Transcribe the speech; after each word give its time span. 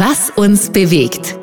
Was 0.00 0.30
uns 0.30 0.70
bewegt. 0.70 1.36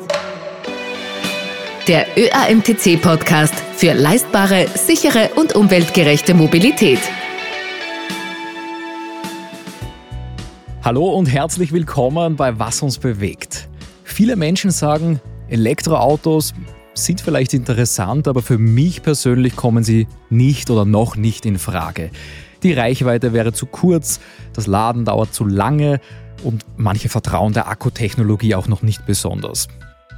Der 1.86 2.06
ÖAMTC-Podcast 2.16 3.54
für 3.54 3.92
leistbare, 3.92 4.66
sichere 4.74 5.32
und 5.36 5.54
umweltgerechte 5.54 6.32
Mobilität. 6.32 7.00
Hallo 10.82 11.04
und 11.10 11.26
herzlich 11.26 11.70
willkommen 11.70 12.36
bei 12.36 12.58
Was 12.58 12.80
uns 12.80 12.96
bewegt. 12.96 13.68
Viele 14.04 14.36
Menschen 14.36 14.70
sagen, 14.70 15.20
Elektroautos 15.50 16.54
sind 16.94 17.20
vielleicht 17.20 17.52
interessant, 17.52 18.26
aber 18.26 18.40
für 18.40 18.56
mich 18.56 19.02
persönlich 19.02 19.54
kommen 19.54 19.84
sie 19.84 20.06
nicht 20.30 20.70
oder 20.70 20.86
noch 20.86 21.16
nicht 21.16 21.44
in 21.44 21.58
Frage. 21.58 22.10
Die 22.62 22.72
Reichweite 22.72 23.34
wäre 23.34 23.52
zu 23.52 23.66
kurz, 23.66 24.18
das 24.54 24.66
Laden 24.66 25.04
dauert 25.04 25.34
zu 25.34 25.44
lange 25.44 26.00
und 26.42 26.64
manche 26.76 27.08
vertrauen 27.08 27.52
der 27.52 27.68
Akkutechnologie 27.68 28.54
auch 28.54 28.68
noch 28.68 28.82
nicht 28.82 29.06
besonders. 29.06 29.68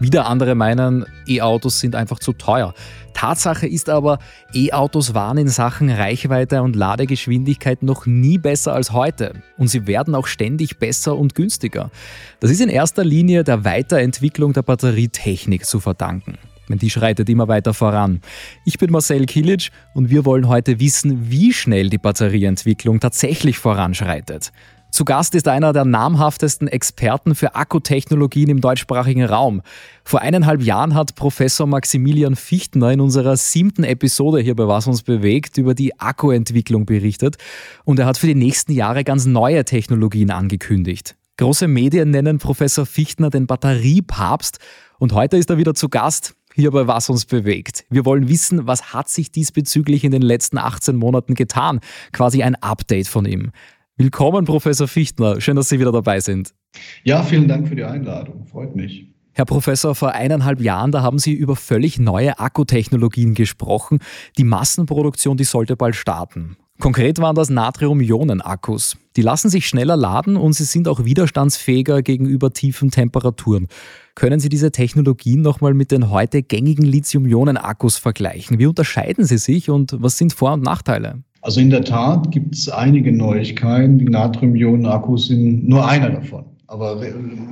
Wieder 0.01 0.27
andere 0.27 0.55
meinen, 0.55 1.07
E-Autos 1.27 1.81
sind 1.81 1.97
einfach 1.97 2.21
zu 2.21 2.33
teuer. 2.33 2.73
Tatsache 3.15 3.67
ist 3.67 3.89
aber, 3.89 4.21
E-Autos 4.55 5.13
waren 5.13 5.39
in 5.39 5.49
Sachen 5.49 5.91
Reichweite 5.91 6.63
und 6.63 6.77
Ladegeschwindigkeit 6.77 7.83
noch 7.83 8.07
nie 8.07 8.39
besser 8.39 8.75
als 8.75 8.93
heute. 8.93 9.33
Und 9.57 9.67
sie 9.67 9.89
werden 9.89 10.15
auch 10.15 10.29
ständig 10.29 10.79
besser 10.79 11.17
und 11.17 11.35
günstiger. 11.35 11.91
Das 12.39 12.53
ist 12.53 12.61
in 12.61 12.69
erster 12.69 13.05
Linie 13.05 13.43
der 13.43 13.65
Weiterentwicklung 13.65 14.53
der 14.53 14.63
Batterietechnik 14.63 15.67
zu 15.67 15.81
verdanken. 15.81 16.39
Denn 16.69 16.79
die 16.79 16.91
schreitet 16.91 17.29
immer 17.29 17.49
weiter 17.49 17.75
voran. 17.75 18.21
Ich 18.65 18.79
bin 18.79 18.93
Marcel 18.93 19.27
Kilic 19.27 19.71
und 19.95 20.11
wir 20.11 20.25
wollen 20.25 20.47
heute 20.47 20.79
wissen, 20.79 21.31
wie 21.31 21.53
schnell 21.53 21.91
die 21.91 21.99
Batterieentwicklung 21.99 23.01
tatsächlich 23.01 23.59
voranschreitet. 23.59 24.53
Zu 24.91 25.05
Gast 25.05 25.35
ist 25.35 25.47
einer 25.49 25.73
der 25.73 25.85
namhaftesten 25.85 26.67
Experten 26.67 27.35
für 27.35 27.55
Akkutechnologien 27.55 28.49
im 28.49 28.61
deutschsprachigen 28.61 29.25
Raum. 29.25 29.63
Vor 30.03 30.23
eineinhalb 30.23 30.63
Jahren 30.63 30.95
hat 30.95 31.15
Professor 31.15 31.67
Maximilian 31.67 32.37
Fichtner 32.37 32.91
in 32.91 33.01
unserer 33.01 33.37
siebten 33.37 33.85
Episode 33.85 34.41
hier 34.41 34.57
bei 34.57 34.67
Was 34.67 34.87
uns 34.87 35.03
bewegt 35.03 35.59
über 35.59 35.75
die 35.75 36.01
Akkuentwicklung 36.01 36.87
berichtet 36.87 37.37
und 37.85 37.99
er 37.99 38.07
hat 38.07 38.19
für 38.19 38.27
die 38.27 38.35
nächsten 38.35 38.73
Jahre 38.73 39.05
ganz 39.05 39.27
neue 39.27 39.65
Technologien 39.65 40.31
angekündigt. 40.31 41.17
Große 41.37 41.69
Medien 41.69 42.11
nennen 42.11 42.39
Professor 42.39 42.87
Fichtner 42.87 43.31
den 43.31 43.47
Batteriepapst 43.47 44.59
und 44.99 45.13
heute 45.13 45.37
ist 45.37 45.51
er 45.51 45.59
wieder 45.59 45.75
zu 45.75 45.89
Gast 45.89 46.35
hier 46.55 46.73
bei 46.73 46.89
Was 46.89 47.09
uns 47.09 47.25
bewegt. 47.25 47.85
Wir 47.89 48.05
wollen 48.05 48.29
wissen, 48.29 48.67
was 48.67 48.93
hat 48.93 49.09
sich 49.09 49.31
diesbezüglich 49.31 50.03
in 50.03 50.11
den 50.11 50.23
letzten 50.23 50.59
18 50.59 50.97
Monaten 50.97 51.35
getan? 51.35 51.79
Quasi 52.13 52.43
ein 52.43 52.57
Update 52.57 53.07
von 53.07 53.27
ihm. 53.27 53.53
Willkommen, 54.01 54.45
Professor 54.45 54.87
Fichtner. 54.87 55.41
Schön, 55.41 55.57
dass 55.57 55.69
Sie 55.69 55.81
wieder 55.81 55.91
dabei 55.91 56.21
sind. 56.21 56.55
Ja, 57.03 57.25
vielen 57.25 57.49
Dank 57.49 57.67
für 57.67 57.75
die 57.75 57.83
Einladung. 57.83 58.47
Freut 58.47 58.77
mich. 58.77 59.09
Herr 59.33 59.45
Professor, 59.45 59.97
vor 59.97 60.13
eineinhalb 60.13 60.61
Jahren, 60.61 60.93
da 60.93 61.03
haben 61.03 61.19
Sie 61.19 61.33
über 61.33 61.57
völlig 61.57 61.99
neue 61.99 62.39
Akkutechnologien 62.39 63.35
gesprochen. 63.35 63.99
Die 64.37 64.45
Massenproduktion, 64.45 65.37
die 65.37 65.43
sollte 65.43 65.75
bald 65.75 65.97
starten. 65.97 66.57
Konkret 66.79 67.19
waren 67.19 67.35
das 67.35 67.51
Natrium-Ionen-Akkus. 67.51 68.97
Die 69.17 69.23
lassen 69.23 69.51
sich 69.51 69.67
schneller 69.67 69.97
laden 69.97 70.37
und 70.37 70.53
sie 70.53 70.63
sind 70.63 70.87
auch 70.87 71.05
widerstandsfähiger 71.05 72.03
gegenüber 72.03 72.53
tiefen 72.53 72.93
Temperaturen. 72.93 73.67
Können 74.15 74.39
Sie 74.39 74.49
diese 74.49 74.71
Technologien 74.71 75.43
nochmal 75.43 75.75
mit 75.75 75.91
den 75.91 76.09
heute 76.11 76.45
gängigen 76.45 76.85
Lithium-Ionen-Akkus 76.85 77.97
vergleichen? 77.97 78.61
Wie 78.61 78.67
unterscheiden 78.67 79.25
sie 79.25 79.39
sich 79.39 79.71
und 79.71 79.97
was 80.01 80.19
sind 80.19 80.33
Vor- 80.33 80.53
und 80.53 80.63
Nachteile? 80.63 81.25
Also 81.49 81.63
in 81.63 81.71
der 81.71 81.83
Tat 81.83 82.31
gibt 82.31 82.55
es 82.55 82.69
einige 82.69 83.11
Neuigkeiten. 83.11 83.99
Die 83.99 84.05
Natrium-Ionen-Akkus 84.05 85.29
sind 85.29 85.67
nur 85.67 85.89
einer 85.89 86.11
davon. 86.11 86.45
Aber 86.67 87.01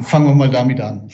fangen 0.03 0.27
wir 0.27 0.35
mal 0.35 0.51
damit 0.51 0.83
an. 0.83 1.09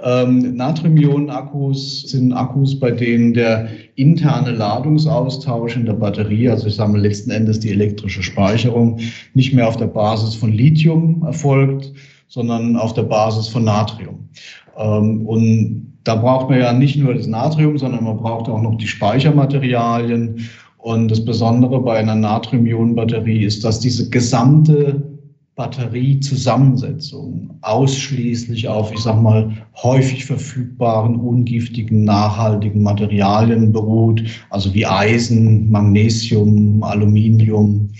Ähm, 0.00 0.54
Natrium-Ionen-Akkus 0.54 2.02
sind 2.02 2.32
Akkus, 2.32 2.78
bei 2.78 2.92
denen 2.92 3.34
der 3.34 3.66
interne 3.96 4.52
Ladungsaustausch 4.52 5.74
in 5.74 5.86
der 5.86 5.94
Batterie, 5.94 6.48
also 6.48 6.68
ich 6.68 6.76
sage 6.76 6.92
mal 6.92 7.00
letzten 7.00 7.32
Endes 7.32 7.58
die 7.58 7.72
elektrische 7.72 8.22
Speicherung, 8.22 9.00
nicht 9.34 9.52
mehr 9.52 9.66
auf 9.66 9.78
der 9.78 9.88
Basis 9.88 10.36
von 10.36 10.52
Lithium 10.52 11.24
erfolgt, 11.24 11.92
sondern 12.28 12.76
auf 12.76 12.94
der 12.94 13.02
Basis 13.02 13.48
von 13.48 13.64
Natrium. 13.64 14.28
Ähm, 14.78 15.26
und 15.26 15.90
da 16.04 16.14
braucht 16.14 16.48
man 16.48 16.60
ja 16.60 16.72
nicht 16.72 16.96
nur 16.96 17.12
das 17.12 17.26
Natrium, 17.26 17.76
sondern 17.76 18.04
man 18.04 18.18
braucht 18.18 18.48
auch 18.48 18.62
noch 18.62 18.76
die 18.76 18.86
Speichermaterialien. 18.86 20.48
Und 20.82 21.10
das 21.10 21.24
Besondere 21.24 21.80
bei 21.80 21.98
einer 21.98 22.14
Natrium-Ionen-Batterie 22.14 23.44
ist, 23.44 23.64
dass 23.64 23.80
diese 23.80 24.08
gesamte 24.08 25.02
Batteriezusammensetzung 25.56 27.50
ausschließlich 27.60 28.66
auf, 28.66 28.90
ich 28.92 29.00
sag 29.00 29.20
mal, 29.20 29.52
häufig 29.82 30.24
verfügbaren, 30.24 31.16
ungiftigen, 31.16 32.04
nachhaltigen 32.04 32.82
Materialien 32.82 33.70
beruht, 33.70 34.22
also 34.48 34.72
wie 34.72 34.86
Eisen, 34.86 35.70
Magnesium, 35.70 36.82
Aluminium, 36.82 37.90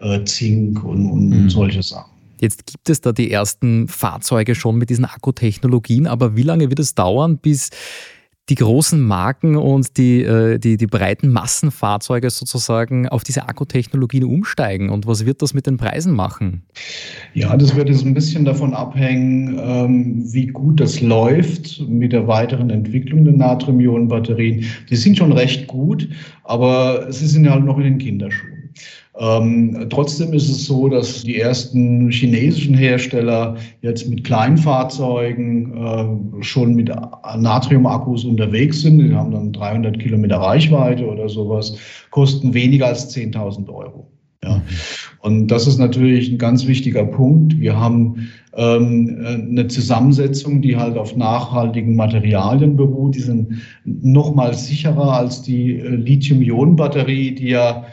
äh, 0.00 0.22
Zink 0.24 0.84
und, 0.84 1.10
und 1.10 1.28
mhm. 1.30 1.48
solche 1.48 1.82
Sachen. 1.82 2.10
Jetzt 2.38 2.66
gibt 2.66 2.90
es 2.90 3.00
da 3.00 3.12
die 3.12 3.30
ersten 3.30 3.88
Fahrzeuge 3.88 4.54
schon 4.54 4.76
mit 4.76 4.90
diesen 4.90 5.06
Akkutechnologien, 5.06 6.06
aber 6.06 6.36
wie 6.36 6.42
lange 6.42 6.68
wird 6.68 6.80
es 6.80 6.94
dauern, 6.94 7.38
bis 7.38 7.70
die 8.48 8.54
großen 8.54 9.00
Marken 9.00 9.56
und 9.56 9.96
die, 9.96 10.22
äh, 10.22 10.58
die, 10.58 10.76
die 10.76 10.86
breiten 10.86 11.30
Massenfahrzeuge 11.30 12.30
sozusagen 12.30 13.08
auf 13.08 13.24
diese 13.24 13.48
Akkutechnologien 13.48 14.24
umsteigen? 14.24 14.90
Und 14.90 15.06
was 15.06 15.26
wird 15.26 15.42
das 15.42 15.52
mit 15.52 15.66
den 15.66 15.76
Preisen 15.76 16.14
machen? 16.14 16.62
Ja, 17.34 17.56
das 17.56 17.74
wird 17.74 17.88
jetzt 17.88 18.04
ein 18.04 18.14
bisschen 18.14 18.44
davon 18.44 18.72
abhängen, 18.72 19.58
ähm, 19.58 20.32
wie 20.32 20.46
gut 20.46 20.80
das 20.80 21.00
läuft 21.00 21.80
mit 21.88 22.12
der 22.12 22.28
weiteren 22.28 22.70
Entwicklung 22.70 23.24
der 23.24 23.34
Natrium-Ionen-Batterien. 23.34 24.64
Die 24.88 24.96
sind 24.96 25.18
schon 25.18 25.32
recht 25.32 25.66
gut, 25.66 26.08
aber 26.44 27.12
sie 27.12 27.26
sind 27.26 27.50
halt 27.50 27.64
noch 27.64 27.78
in 27.78 27.84
den 27.84 27.98
Kinderschuhen. 27.98 28.55
Ähm, 29.18 29.86
trotzdem 29.88 30.34
ist 30.34 30.50
es 30.50 30.66
so, 30.66 30.88
dass 30.88 31.22
die 31.22 31.40
ersten 31.40 32.10
chinesischen 32.10 32.74
Hersteller 32.74 33.56
jetzt 33.80 34.08
mit 34.10 34.24
Kleinfahrzeugen 34.24 35.74
äh, 35.74 36.42
schon 36.42 36.74
mit 36.74 36.90
Natriumakkus 37.38 38.24
unterwegs 38.24 38.82
sind. 38.82 38.98
Die 38.98 39.14
haben 39.14 39.30
dann 39.30 39.52
300 39.52 39.98
Kilometer 39.98 40.36
Reichweite 40.36 41.06
oder 41.06 41.28
sowas, 41.28 41.76
kosten 42.10 42.52
weniger 42.52 42.86
als 42.86 43.14
10.000 43.14 43.68
Euro. 43.68 44.06
Ja. 44.44 44.62
Und 45.20 45.48
das 45.48 45.66
ist 45.66 45.78
natürlich 45.78 46.30
ein 46.30 46.38
ganz 46.38 46.66
wichtiger 46.66 47.04
Punkt. 47.04 47.58
Wir 47.58 47.78
haben 47.78 48.28
ähm, 48.54 49.48
eine 49.50 49.66
Zusammensetzung, 49.66 50.62
die 50.62 50.76
halt 50.76 50.96
auf 50.96 51.16
nachhaltigen 51.16 51.96
Materialien 51.96 52.76
beruht. 52.76 53.16
Die 53.16 53.20
sind 53.20 53.62
noch 53.84 54.34
mal 54.34 54.54
sicherer 54.54 55.14
als 55.14 55.42
die 55.42 55.78
äh, 55.78 55.88
Lithium-Ionen-Batterie, 55.88 57.34
die 57.34 57.48
ja 57.48 57.86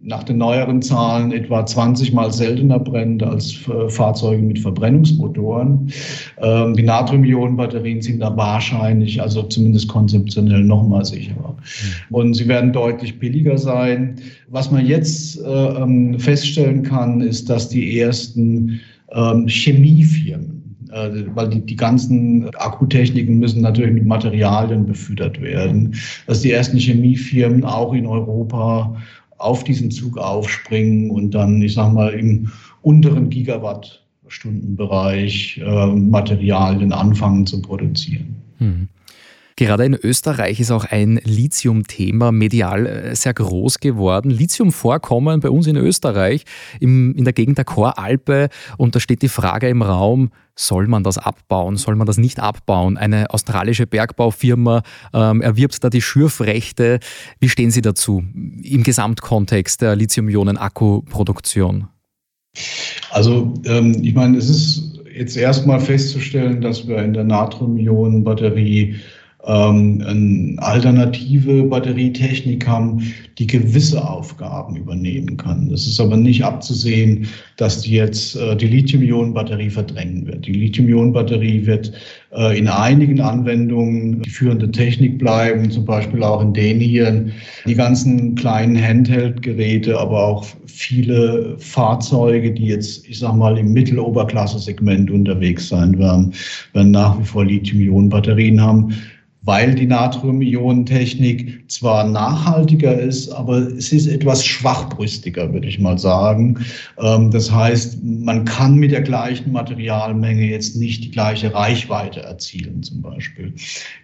nach 0.00 0.22
den 0.22 0.38
neueren 0.38 0.80
Zahlen 0.80 1.32
etwa 1.32 1.66
20 1.66 2.12
mal 2.12 2.32
seltener 2.32 2.78
brennt 2.78 3.22
als 3.22 3.52
Fahrzeuge 3.88 4.42
mit 4.42 4.60
Verbrennungsmotoren. 4.60 5.92
Ähm, 6.40 6.74
die 6.74 6.84
Natrium-Ionen-Batterien 6.84 8.00
sind 8.00 8.20
da 8.20 8.36
wahrscheinlich, 8.36 9.20
also 9.20 9.42
zumindest 9.42 9.88
konzeptionell, 9.88 10.62
noch 10.62 10.86
mal 10.86 11.04
sicherer. 11.04 11.56
Mhm. 12.10 12.14
Und 12.14 12.34
sie 12.34 12.46
werden 12.46 12.72
deutlich 12.72 13.18
billiger 13.18 13.58
sein. 13.58 14.16
Was 14.48 14.70
man 14.70 14.86
jetzt 14.86 15.40
äh, 15.40 15.48
ähm, 15.48 16.18
feststellen 16.20 16.84
kann, 16.84 17.20
ist, 17.20 17.50
dass 17.50 17.68
die 17.68 17.98
ersten 17.98 18.80
ähm, 19.12 19.48
Chemiefirmen, 19.48 20.76
äh, 20.92 21.24
weil 21.34 21.48
die, 21.48 21.60
die 21.60 21.76
ganzen 21.76 22.48
Akkutechniken 22.54 23.40
müssen 23.40 23.62
natürlich 23.62 23.94
mit 23.94 24.06
Materialien 24.06 24.86
befüttert 24.86 25.40
werden, 25.40 25.96
dass 26.28 26.42
die 26.42 26.52
ersten 26.52 26.78
Chemiefirmen 26.78 27.64
auch 27.64 27.92
in 27.94 28.06
Europa 28.06 28.94
auf 29.38 29.64
diesen 29.64 29.90
Zug 29.90 30.18
aufspringen 30.18 31.10
und 31.10 31.32
dann, 31.32 31.60
ich 31.62 31.72
sag 31.74 31.92
mal, 31.92 32.10
im 32.10 32.52
unteren 32.82 33.30
Gigawattstundenbereich 33.30 35.60
äh, 35.64 35.86
Materialien 35.86 36.92
anfangen 36.92 37.46
zu 37.46 37.62
produzieren. 37.62 38.36
Hm. 38.58 38.88
Gerade 39.58 39.84
in 39.84 39.94
Österreich 40.00 40.60
ist 40.60 40.70
auch 40.70 40.84
ein 40.84 41.18
Lithium-Thema 41.24 42.30
medial 42.30 42.86
äh, 42.86 43.16
sehr 43.16 43.34
groß 43.34 43.80
geworden. 43.80 44.30
Lithium-Vorkommen 44.30 45.40
bei 45.40 45.50
uns 45.50 45.66
in 45.66 45.74
Österreich, 45.74 46.44
im, 46.78 47.12
in 47.16 47.24
der 47.24 47.32
Gegend 47.32 47.58
der 47.58 47.64
Choralpe. 47.64 48.50
Und 48.76 48.94
da 48.94 49.00
steht 49.00 49.20
die 49.20 49.28
Frage 49.28 49.68
im 49.68 49.82
Raum, 49.82 50.30
soll 50.54 50.86
man 50.86 51.02
das 51.02 51.18
abbauen, 51.18 51.74
soll 51.74 51.96
man 51.96 52.06
das 52.06 52.18
nicht 52.18 52.38
abbauen? 52.38 52.96
Eine 52.96 53.30
australische 53.30 53.88
Bergbaufirma 53.88 54.84
ähm, 55.12 55.40
erwirbt 55.40 55.82
da 55.82 55.90
die 55.90 56.02
Schürfrechte. 56.02 57.00
Wie 57.40 57.48
stehen 57.48 57.72
Sie 57.72 57.82
dazu 57.82 58.22
im 58.62 58.84
Gesamtkontext 58.84 59.82
der 59.82 59.96
Lithium-Ionen-Akkuproduktion? 59.96 61.88
Also 63.10 63.54
ähm, 63.64 64.04
ich 64.04 64.14
meine, 64.14 64.38
es 64.38 64.48
ist 64.48 65.00
jetzt 65.12 65.36
erstmal 65.36 65.80
festzustellen, 65.80 66.60
dass 66.60 66.86
wir 66.86 66.98
in 66.98 67.12
der 67.12 67.24
Natrium-Ionen-Batterie 67.24 68.94
ähm, 69.46 70.02
eine 70.04 70.56
alternative 70.58 71.62
Batterietechnik 71.62 72.66
haben, 72.66 73.14
die 73.38 73.46
gewisse 73.46 74.06
Aufgaben 74.06 74.74
übernehmen 74.74 75.36
kann. 75.36 75.70
Es 75.72 75.86
ist 75.86 76.00
aber 76.00 76.16
nicht 76.16 76.44
abzusehen, 76.44 77.28
dass 77.56 77.82
die 77.82 77.92
jetzt 77.92 78.34
äh, 78.34 78.56
die 78.56 78.66
Lithium-Ionen-Batterie 78.66 79.70
verdrängen 79.70 80.26
wird. 80.26 80.44
Die 80.44 80.52
Lithium-Ionen-Batterie 80.52 81.66
wird 81.66 81.92
äh, 82.32 82.58
in 82.58 82.66
einigen 82.66 83.20
Anwendungen 83.20 84.22
die 84.22 84.30
führende 84.30 84.72
Technik 84.72 85.18
bleiben, 85.18 85.70
zum 85.70 85.84
Beispiel 85.84 86.24
auch 86.24 86.42
in 86.42 86.52
denen 86.52 86.80
hier 86.80 87.26
die 87.64 87.76
ganzen 87.76 88.34
kleinen 88.34 88.76
Handheld-Geräte, 88.76 89.96
aber 89.98 90.26
auch 90.26 90.46
viele 90.66 91.54
Fahrzeuge, 91.58 92.52
die 92.52 92.66
jetzt, 92.66 93.08
ich 93.08 93.20
sag 93.20 93.36
mal, 93.36 93.56
im 93.56 93.72
Mitteloberklasse-Segment 93.72 95.12
unterwegs 95.12 95.68
sein 95.68 95.96
werden, 95.96 96.34
werden 96.72 96.90
nach 96.90 97.18
wie 97.20 97.24
vor 97.24 97.44
Lithium-Ionen-Batterien 97.44 98.60
haben 98.60 98.94
weil 99.48 99.74
die 99.74 99.86
Natrium-Ionen-Technik 99.86 101.70
zwar 101.70 102.06
nachhaltiger 102.06 103.00
ist, 103.00 103.30
aber 103.30 103.56
es 103.56 103.94
ist 103.94 104.06
etwas 104.06 104.44
schwachbrüstiger, 104.44 105.50
würde 105.54 105.66
ich 105.66 105.78
mal 105.78 105.96
sagen. 105.98 106.58
Ähm, 106.98 107.30
das 107.30 107.50
heißt, 107.50 108.04
man 108.04 108.44
kann 108.44 108.74
mit 108.74 108.92
der 108.92 109.00
gleichen 109.00 109.50
Materialmenge 109.52 110.44
jetzt 110.44 110.76
nicht 110.76 111.02
die 111.02 111.10
gleiche 111.10 111.54
Reichweite 111.54 112.20
erzielen, 112.20 112.82
zum 112.82 113.00
Beispiel. 113.00 113.54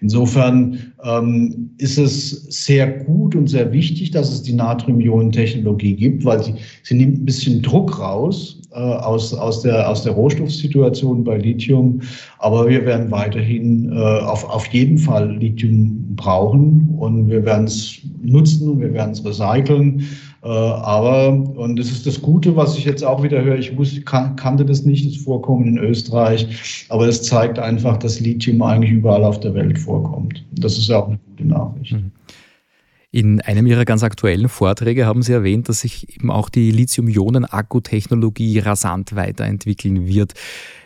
Insofern 0.00 0.94
ähm, 1.04 1.68
ist 1.76 1.98
es 1.98 2.46
sehr 2.64 2.86
gut 2.86 3.36
und 3.36 3.48
sehr 3.48 3.70
wichtig, 3.70 4.12
dass 4.12 4.32
es 4.32 4.44
die 4.44 4.54
Natrium-Ionen-Technologie 4.54 5.94
gibt, 5.94 6.24
weil 6.24 6.42
sie, 6.42 6.54
sie 6.84 6.94
nimmt 6.94 7.20
ein 7.20 7.26
bisschen 7.26 7.60
Druck 7.60 7.98
raus 7.98 8.62
aus, 8.80 9.32
aus, 9.34 9.62
der, 9.62 9.88
aus 9.88 10.02
der 10.02 10.12
Rohstoffsituation 10.12 11.24
bei 11.24 11.38
Lithium. 11.38 12.00
Aber 12.38 12.68
wir 12.68 12.84
werden 12.84 13.10
weiterhin 13.10 13.92
äh, 13.92 13.96
auf, 13.96 14.48
auf 14.48 14.66
jeden 14.68 14.98
Fall 14.98 15.36
Lithium 15.36 16.14
brauchen 16.16 16.94
und 16.98 17.28
wir 17.28 17.44
werden 17.44 17.66
es 17.66 17.98
nutzen 18.22 18.68
und 18.68 18.80
wir 18.80 18.92
werden 18.92 19.12
es 19.12 19.24
recyceln. 19.24 20.04
Äh, 20.44 20.48
aber, 20.48 21.32
und 21.56 21.78
das 21.78 21.90
ist 21.90 22.06
das 22.06 22.20
Gute, 22.20 22.54
was 22.54 22.76
ich 22.76 22.84
jetzt 22.84 23.02
auch 23.02 23.22
wieder 23.22 23.42
höre, 23.42 23.56
ich 23.56 23.76
wusste, 23.78 24.02
kan 24.02 24.36
kannte 24.36 24.64
das 24.64 24.84
nicht, 24.84 25.06
das 25.06 25.22
Vorkommen 25.22 25.66
in 25.66 25.78
Österreich, 25.78 26.86
aber 26.90 27.08
es 27.08 27.22
zeigt 27.22 27.58
einfach, 27.58 27.96
dass 27.96 28.20
Lithium 28.20 28.60
eigentlich 28.60 28.92
überall 28.92 29.24
auf 29.24 29.40
der 29.40 29.54
Welt 29.54 29.78
vorkommt. 29.78 30.44
Das 30.52 30.76
ist 30.76 30.88
ja 30.88 30.98
auch 30.98 31.08
eine 31.08 31.18
gute 31.30 31.48
Nachricht. 31.48 31.92
Mhm. 31.92 32.10
In 33.14 33.40
einem 33.40 33.68
Ihrer 33.68 33.84
ganz 33.84 34.02
aktuellen 34.02 34.48
Vorträge 34.48 35.06
haben 35.06 35.22
Sie 35.22 35.32
erwähnt, 35.32 35.68
dass 35.68 35.82
sich 35.82 36.16
eben 36.16 36.32
auch 36.32 36.48
die 36.48 36.72
Lithium-Ionen-Akkutechnologie 36.72 38.58
rasant 38.58 39.14
weiterentwickeln 39.14 40.08
wird. 40.08 40.32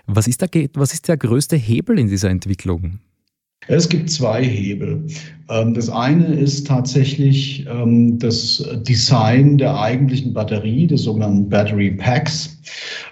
Was 0.06 0.28
ist, 0.28 0.42
der, 0.42 0.50
was 0.74 0.92
ist 0.92 1.08
der 1.08 1.16
größte 1.16 1.56
Hebel 1.56 1.98
in 1.98 2.08
dieser 2.08 2.28
Entwicklung? 2.28 2.98
Es 3.66 3.88
gibt 3.88 4.10
zwei 4.10 4.44
Hebel. 4.44 5.06
Ähm, 5.48 5.72
das 5.72 5.88
eine 5.88 6.34
ist 6.34 6.66
tatsächlich 6.66 7.66
ähm, 7.66 8.18
das 8.18 8.62
Design 8.86 9.56
der 9.56 9.80
eigentlichen 9.80 10.34
Batterie, 10.34 10.86
des 10.86 11.04
sogenannten 11.04 11.48
Battery 11.48 11.92
Packs. 11.92 12.60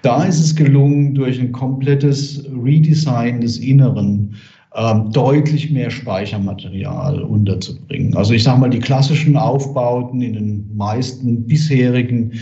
Da 0.03 0.25
ist 0.25 0.41
es 0.41 0.55
gelungen, 0.55 1.15
durch 1.15 1.41
ein 1.41 1.53
komplettes 1.53 2.45
Redesign 2.63 3.41
des 3.41 3.57
Inneren 3.57 4.37
ähm, 4.77 5.11
deutlich 5.11 5.71
mehr 5.71 5.91
Speichermaterial 5.91 7.23
unterzubringen. 7.23 8.15
Also 8.15 8.35
ich 8.35 8.45
sage 8.45 8.61
mal, 8.61 8.69
die 8.69 8.79
klassischen 8.79 9.37
Aufbauten 9.37 10.21
in 10.21 10.35
den 10.35 10.77
meisten 10.77 11.47
bisherigen 11.47 12.33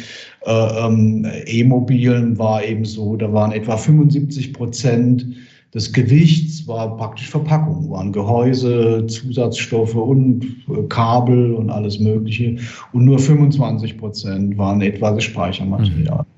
äh, 0.45 0.51
ähm, 0.51 1.27
E-Mobilen 1.47 2.37
war 2.37 2.65
eben 2.65 2.85
so, 2.85 3.17
da 3.17 3.33
waren 3.33 3.53
etwa 3.53 3.77
75 3.77 4.53
Prozent 4.53 5.27
des 5.75 5.93
Gewichts 5.93 6.67
war 6.69 6.97
praktisch 6.97 7.29
Verpackung, 7.29 7.91
waren 7.91 8.13
Gehäuse, 8.13 9.05
Zusatzstoffe 9.09 9.97
und 9.97 10.45
äh, 10.69 10.83
Kabel 10.89 11.53
und 11.55 11.69
alles 11.69 11.99
Mögliche. 11.99 12.57
Und 12.93 13.05
nur 13.05 13.19
25 13.19 13.99
Prozent 13.99 14.57
waren 14.57 14.81
etwa 14.81 15.11
das 15.11 15.25
Speichermaterial. 15.25 16.19
Mhm. 16.19 16.35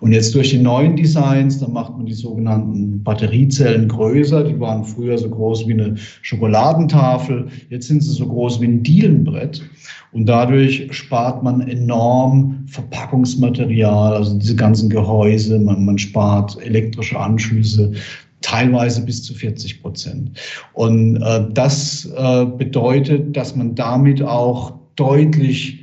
Und 0.00 0.12
jetzt 0.12 0.34
durch 0.34 0.50
die 0.50 0.58
neuen 0.58 0.96
Designs, 0.96 1.60
da 1.60 1.68
macht 1.68 1.96
man 1.96 2.06
die 2.06 2.12
sogenannten 2.12 3.00
Batteriezellen 3.04 3.86
größer. 3.86 4.42
Die 4.42 4.58
waren 4.58 4.82
früher 4.82 5.16
so 5.16 5.30
groß 5.30 5.68
wie 5.68 5.74
eine 5.74 5.94
Schokoladentafel. 6.22 7.46
Jetzt 7.70 7.86
sind 7.86 8.02
sie 8.02 8.10
so 8.10 8.26
groß 8.26 8.60
wie 8.60 8.66
ein 8.66 8.82
Dielenbrett. 8.82 9.62
Und 10.10 10.26
dadurch 10.26 10.88
spart 10.90 11.42
man 11.44 11.60
enorm 11.60 12.64
Verpackungsmaterial, 12.66 14.14
also 14.14 14.36
diese 14.38 14.56
ganzen 14.56 14.90
Gehäuse. 14.90 15.58
Man, 15.60 15.84
man 15.84 15.98
spart 15.98 16.58
elektrische 16.64 17.18
Anschlüsse 17.18 17.92
teilweise 18.42 19.02
bis 19.02 19.22
zu 19.22 19.34
40 19.34 19.82
Prozent. 19.82 20.38
Und 20.74 21.16
äh, 21.22 21.46
das 21.52 22.08
äh, 22.16 22.44
bedeutet, 22.44 23.36
dass 23.36 23.56
man 23.56 23.74
damit 23.74 24.22
auch 24.22 24.74
deutlich 24.96 25.82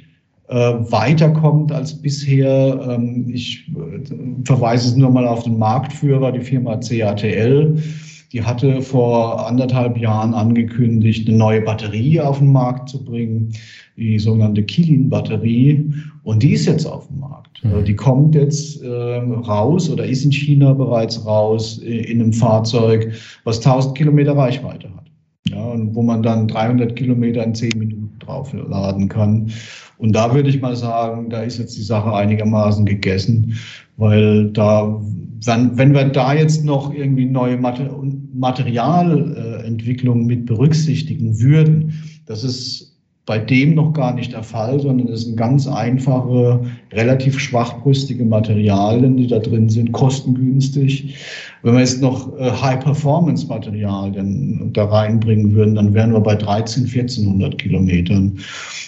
äh, 0.50 0.56
weiterkommt 0.56 1.72
als 1.72 1.94
bisher. 1.94 2.80
Ähm, 2.90 3.30
ich 3.32 3.68
äh, 3.70 4.46
verweise 4.46 5.00
nur 5.00 5.12
mal 5.12 5.28
auf 5.28 5.44
den 5.44 5.58
Marktführer, 5.58 6.32
die 6.32 6.42
Firma 6.42 6.78
CATL. 6.78 7.82
Die 8.32 8.44
hatte 8.44 8.82
vor 8.82 9.48
anderthalb 9.48 9.98
Jahren 9.98 10.34
angekündigt, 10.34 11.28
eine 11.28 11.38
neue 11.38 11.62
Batterie 11.62 12.20
auf 12.22 12.38
den 12.38 12.52
Markt 12.52 12.90
zu 12.90 13.04
bringen, 13.04 13.54
die 13.98 14.20
sogenannte 14.20 14.64
Kilin-Batterie. 14.64 15.94
Und 16.24 16.44
die 16.44 16.54
ist 16.54 16.68
jetzt 16.68 16.86
auf 16.86 17.08
dem 17.08 17.20
Markt. 17.20 17.64
Mhm. 17.64 17.86
Die 17.86 17.96
kommt 17.96 18.36
jetzt 18.36 18.84
äh, 18.84 18.88
raus 18.88 19.90
oder 19.90 20.06
ist 20.06 20.24
in 20.26 20.32
China 20.32 20.74
bereits 20.74 21.26
raus 21.26 21.82
äh, 21.84 22.12
in 22.12 22.22
einem 22.22 22.34
Fahrzeug, 22.34 23.14
was 23.46 23.58
1000 23.58 23.98
Kilometer 23.98 24.38
Reichweite 24.38 24.90
hat. 24.96 25.06
Ja, 25.50 25.64
und 25.64 25.96
wo 25.96 26.04
man 26.04 26.22
dann 26.22 26.48
300 26.48 26.96
Kilometer 26.96 27.44
in 27.44 27.56
10 27.56 27.80
Minuten 27.80 28.20
drauf 28.20 28.54
laden 28.54 29.10
kann. 29.10 29.52
Und 30.00 30.14
da 30.14 30.34
würde 30.34 30.50
ich 30.50 30.62
mal 30.62 30.76
sagen, 30.76 31.30
da 31.30 31.44
ist 31.44 31.60
jetzt 31.60 31.78
die 31.78 31.84
Sache 31.84 32.14
einigermaßen 32.14 32.86
gegessen, 32.86 33.58
weil 33.98 34.50
da 34.52 35.00
wenn, 35.46 35.78
wenn 35.78 35.94
wir 35.94 36.06
da 36.06 36.34
jetzt 36.34 36.66
noch 36.66 36.94
irgendwie 36.94 37.26
neue 37.26 37.58
Materialentwicklungen 37.58 40.26
mit 40.26 40.46
berücksichtigen 40.46 41.40
würden, 41.40 41.94
das 42.26 42.44
ist 42.44 42.89
bei 43.30 43.38
dem 43.38 43.76
noch 43.76 43.94
gar 43.94 44.16
nicht 44.16 44.34
der 44.34 44.42
Fall, 44.42 44.80
sondern 44.80 45.08
es 45.10 45.26
sind 45.26 45.38
ganz 45.38 45.68
einfache, 45.68 46.62
relativ 46.92 47.40
schwachbrüstige 47.40 48.26
Materialien, 48.26 49.18
die 49.18 49.28
da 49.28 49.38
drin 49.38 49.70
sind, 49.70 49.92
kostengünstig. 49.92 51.16
Wenn 51.62 51.74
wir 51.74 51.82
jetzt 51.82 52.02
noch 52.02 52.36
äh, 52.40 52.50
High-Performance-Materialien 52.50 54.74
da 54.74 54.86
reinbringen 54.86 55.54
würden, 55.54 55.76
dann 55.76 55.94
wären 55.94 56.12
wir 56.12 56.22
bei 56.22 56.34
13, 56.34 56.86
1400 56.86 57.60
Kilometern. 57.60 58.40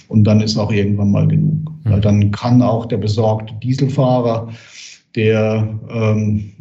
Und 0.07 0.23
dann 0.23 0.41
ist 0.41 0.57
auch 0.57 0.71
irgendwann 0.71 1.11
mal 1.11 1.27
genug. 1.27 1.71
Mhm. 1.83 1.91
Weil 1.91 2.01
dann 2.01 2.31
kann 2.31 2.63
auch 2.63 2.87
der 2.87 2.97
besorgte 2.97 3.53
Dieselfahrer 3.61 4.49
der 5.15 5.69
ähm, 5.93 6.51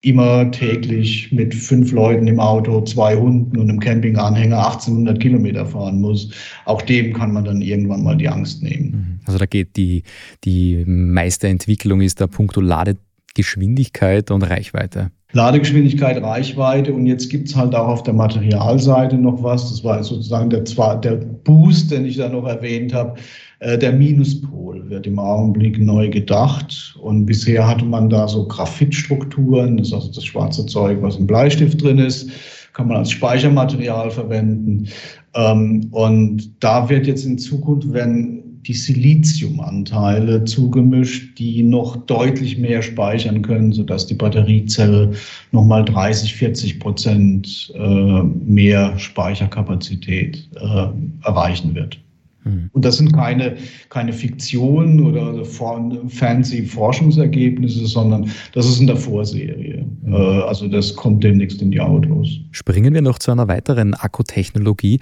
immer 0.00 0.50
täglich 0.52 1.32
mit 1.32 1.54
fünf 1.54 1.90
Leuten 1.92 2.28
im 2.28 2.38
Auto, 2.38 2.80
zwei 2.82 3.16
Hunden 3.16 3.56
und 3.58 3.68
einem 3.68 3.80
Campinganhänger 3.80 4.56
1800 4.58 5.20
Kilometer 5.20 5.66
fahren 5.66 6.00
muss. 6.00 6.30
Auch 6.66 6.82
dem 6.82 7.12
kann 7.12 7.32
man 7.32 7.44
dann 7.44 7.60
irgendwann 7.60 8.04
mal 8.04 8.16
die 8.16 8.28
Angst 8.28 8.62
nehmen. 8.62 8.90
Mhm. 8.90 9.20
Also 9.24 9.38
da 9.38 9.46
geht 9.46 9.76
die, 9.76 10.04
die 10.44 10.84
meiste 10.86 11.48
Entwicklung 11.48 12.00
ist 12.00 12.20
der 12.20 12.28
Punkto 12.28 12.60
Ladegeschwindigkeit 12.60 14.30
und 14.30 14.44
Reichweite. 14.44 15.10
Ladegeschwindigkeit, 15.32 16.22
Reichweite 16.22 16.92
und 16.94 17.04
jetzt 17.04 17.28
gibt 17.28 17.48
es 17.48 17.56
halt 17.56 17.74
auch 17.74 17.88
auf 17.88 18.02
der 18.02 18.14
Materialseite 18.14 19.16
noch 19.16 19.42
was. 19.42 19.68
Das 19.68 19.84
war 19.84 20.02
sozusagen 20.02 20.48
der, 20.48 20.62
der 20.62 21.16
Boost, 21.16 21.90
den 21.90 22.06
ich 22.06 22.16
da 22.16 22.30
noch 22.30 22.46
erwähnt 22.46 22.94
habe. 22.94 23.18
Äh, 23.60 23.76
der 23.76 23.92
Minuspol 23.92 24.88
wird 24.88 25.06
im 25.06 25.18
Augenblick 25.18 25.78
neu 25.78 26.08
gedacht 26.08 26.96
und 27.02 27.26
bisher 27.26 27.68
hatte 27.68 27.84
man 27.84 28.08
da 28.08 28.26
so 28.26 28.46
Graphitstrukturen, 28.46 29.76
das 29.76 29.88
ist 29.88 29.94
also 29.94 30.12
das 30.12 30.24
schwarze 30.24 30.64
Zeug, 30.64 30.98
was 31.02 31.16
im 31.16 31.26
Bleistift 31.26 31.82
drin 31.82 31.98
ist, 31.98 32.30
kann 32.72 32.88
man 32.88 32.96
als 32.96 33.10
Speichermaterial 33.10 34.10
verwenden. 34.10 34.88
Ähm, 35.34 35.88
und 35.90 36.52
da 36.60 36.88
wird 36.88 37.06
jetzt 37.06 37.26
in 37.26 37.36
Zukunft, 37.36 37.92
wenn 37.92 38.37
die 38.66 38.74
Siliziumanteile 38.74 40.44
zugemischt, 40.44 41.38
die 41.38 41.62
noch 41.62 41.96
deutlich 41.96 42.58
mehr 42.58 42.82
speichern 42.82 43.42
können, 43.42 43.72
sodass 43.72 44.06
die 44.06 44.14
Batteriezelle 44.14 45.12
nochmal 45.52 45.84
30, 45.84 46.34
40 46.34 46.80
Prozent 46.80 47.72
äh, 47.74 48.22
mehr 48.22 48.98
Speicherkapazität 48.98 50.48
äh, 50.56 50.86
erreichen 51.24 51.74
wird. 51.74 51.98
Hm. 52.44 52.70
Und 52.72 52.84
das 52.84 52.96
sind 52.96 53.12
keine, 53.12 53.56
keine 53.88 54.12
Fiktionen 54.12 55.04
oder 55.04 55.44
fancy 55.44 56.64
Forschungsergebnisse, 56.64 57.86
sondern 57.86 58.30
das 58.52 58.66
ist 58.66 58.80
in 58.80 58.86
der 58.86 58.96
Vorserie. 58.96 59.84
Mhm. 60.02 60.14
Also 60.14 60.68
das 60.68 60.94
kommt 60.94 61.24
demnächst 61.24 61.60
in 61.60 61.70
die 61.70 61.80
Autos. 61.80 62.28
Springen 62.52 62.94
wir 62.94 63.02
noch 63.02 63.18
zu 63.18 63.32
einer 63.32 63.48
weiteren 63.48 63.94
Akkutechnologie. 63.94 65.00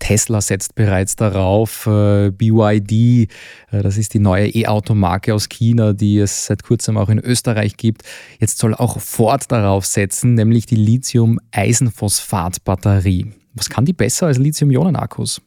Tesla 0.00 0.40
setzt 0.40 0.74
bereits 0.74 1.14
darauf, 1.14 1.86
äh, 1.86 2.32
BYD, 2.32 3.28
äh, 3.70 3.82
das 3.82 3.96
ist 3.96 4.14
die 4.14 4.18
neue 4.18 4.48
E-Auto-Marke 4.48 5.32
aus 5.32 5.48
China, 5.48 5.92
die 5.92 6.18
es 6.18 6.46
seit 6.46 6.64
kurzem 6.64 6.98
auch 6.98 7.08
in 7.08 7.20
Österreich 7.20 7.76
gibt. 7.76 8.02
Jetzt 8.40 8.58
soll 8.58 8.74
auch 8.74 8.98
Ford 8.98 9.44
darauf 9.52 9.86
setzen, 9.86 10.34
nämlich 10.34 10.66
die 10.66 10.74
Lithium-Eisenphosphat-Batterie. 10.74 13.26
Was 13.54 13.70
kann 13.70 13.84
die 13.84 13.92
besser 13.92 14.26
als 14.26 14.38
Lithium-Ionen-Akkus? 14.38 15.40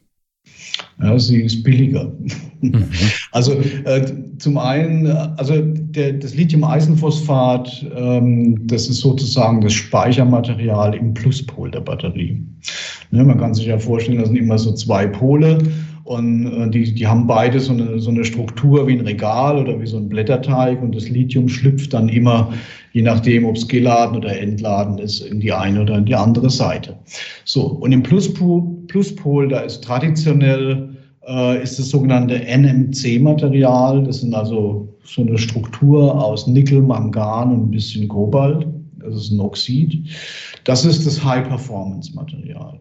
Ja, 1.02 1.18
sie 1.18 1.42
ist 1.42 1.62
billiger. 1.64 2.12
Mhm. 2.60 2.84
Also 3.32 3.52
äh, 3.84 4.04
zum 4.38 4.58
einen, 4.58 5.06
also 5.06 5.60
der, 5.60 6.12
das 6.14 6.34
Lithium-Eisenphosphat, 6.34 7.86
ähm, 7.96 8.66
das 8.66 8.88
ist 8.88 9.00
sozusagen 9.00 9.60
das 9.60 9.72
Speichermaterial 9.72 10.94
im 10.94 11.12
Pluspol 11.14 11.70
der 11.70 11.80
Batterie. 11.80 12.42
Ne, 13.10 13.24
man 13.24 13.38
kann 13.38 13.54
sich 13.54 13.66
ja 13.66 13.78
vorstellen, 13.78 14.18
das 14.18 14.28
sind 14.28 14.36
immer 14.36 14.58
so 14.58 14.72
zwei 14.72 15.06
Pole 15.06 15.58
und 16.04 16.46
äh, 16.46 16.70
die, 16.70 16.94
die 16.94 17.06
haben 17.06 17.26
beide 17.26 17.58
so 17.60 17.72
eine, 17.72 17.98
so 17.98 18.10
eine 18.10 18.24
Struktur 18.24 18.86
wie 18.86 18.92
ein 18.92 19.00
Regal 19.00 19.58
oder 19.58 19.80
wie 19.80 19.86
so 19.86 19.96
ein 19.96 20.08
Blätterteig 20.08 20.80
und 20.82 20.94
das 20.94 21.08
Lithium 21.08 21.48
schlüpft 21.48 21.92
dann 21.92 22.08
immer, 22.08 22.52
je 22.92 23.02
nachdem, 23.02 23.46
ob 23.46 23.56
es 23.56 23.66
geladen 23.66 24.16
oder 24.16 24.38
entladen 24.38 24.98
ist, 24.98 25.20
in 25.20 25.40
die 25.40 25.52
eine 25.52 25.82
oder 25.82 25.98
in 25.98 26.04
die 26.04 26.14
andere 26.14 26.50
Seite. 26.50 26.96
So, 27.44 27.62
und 27.62 27.92
im 27.92 28.02
Pluspol, 28.02 28.62
Pluspol 28.94 29.48
da 29.48 29.58
ist 29.58 29.82
traditionell 29.82 30.88
äh, 31.26 31.60
ist 31.60 31.80
das 31.80 31.88
sogenannte 31.88 32.36
NMC-Material. 32.36 34.04
Das 34.04 34.20
sind 34.20 34.32
also 34.32 34.88
so 35.02 35.22
eine 35.22 35.36
Struktur 35.36 36.14
aus 36.24 36.46
Nickel, 36.46 36.80
Mangan 36.80 37.50
und 37.50 37.62
ein 37.64 37.70
bisschen 37.72 38.06
Kobalt. 38.06 38.68
Das 39.00 39.16
ist 39.16 39.32
ein 39.32 39.40
Oxid. 39.40 40.06
Das 40.62 40.84
ist 40.84 41.04
das 41.04 41.24
High-Performance-Material. 41.24 42.78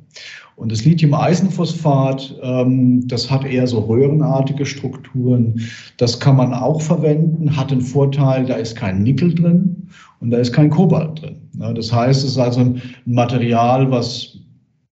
Und 0.55 0.71
das 0.71 0.85
Lithium-Eisenphosphat, 0.85 2.35
ähm, 2.43 3.07
das 3.07 3.31
hat 3.31 3.43
eher 3.43 3.65
so 3.65 3.79
röhrenartige 3.79 4.67
Strukturen. 4.67 5.61
Das 5.97 6.19
kann 6.19 6.35
man 6.35 6.53
auch 6.53 6.79
verwenden, 6.79 7.57
hat 7.57 7.71
den 7.71 7.81
Vorteil, 7.81 8.45
da 8.45 8.53
ist 8.53 8.75
kein 8.75 9.01
Nickel 9.01 9.33
drin 9.33 9.87
und 10.19 10.29
da 10.29 10.37
ist 10.37 10.53
kein 10.53 10.69
Kobalt 10.69 11.23
drin. 11.23 11.37
Ja, 11.59 11.73
das 11.73 11.91
heißt, 11.91 12.23
es 12.23 12.31
ist 12.33 12.37
also 12.37 12.59
ein 12.59 12.79
Material, 13.05 13.89
was 13.89 14.37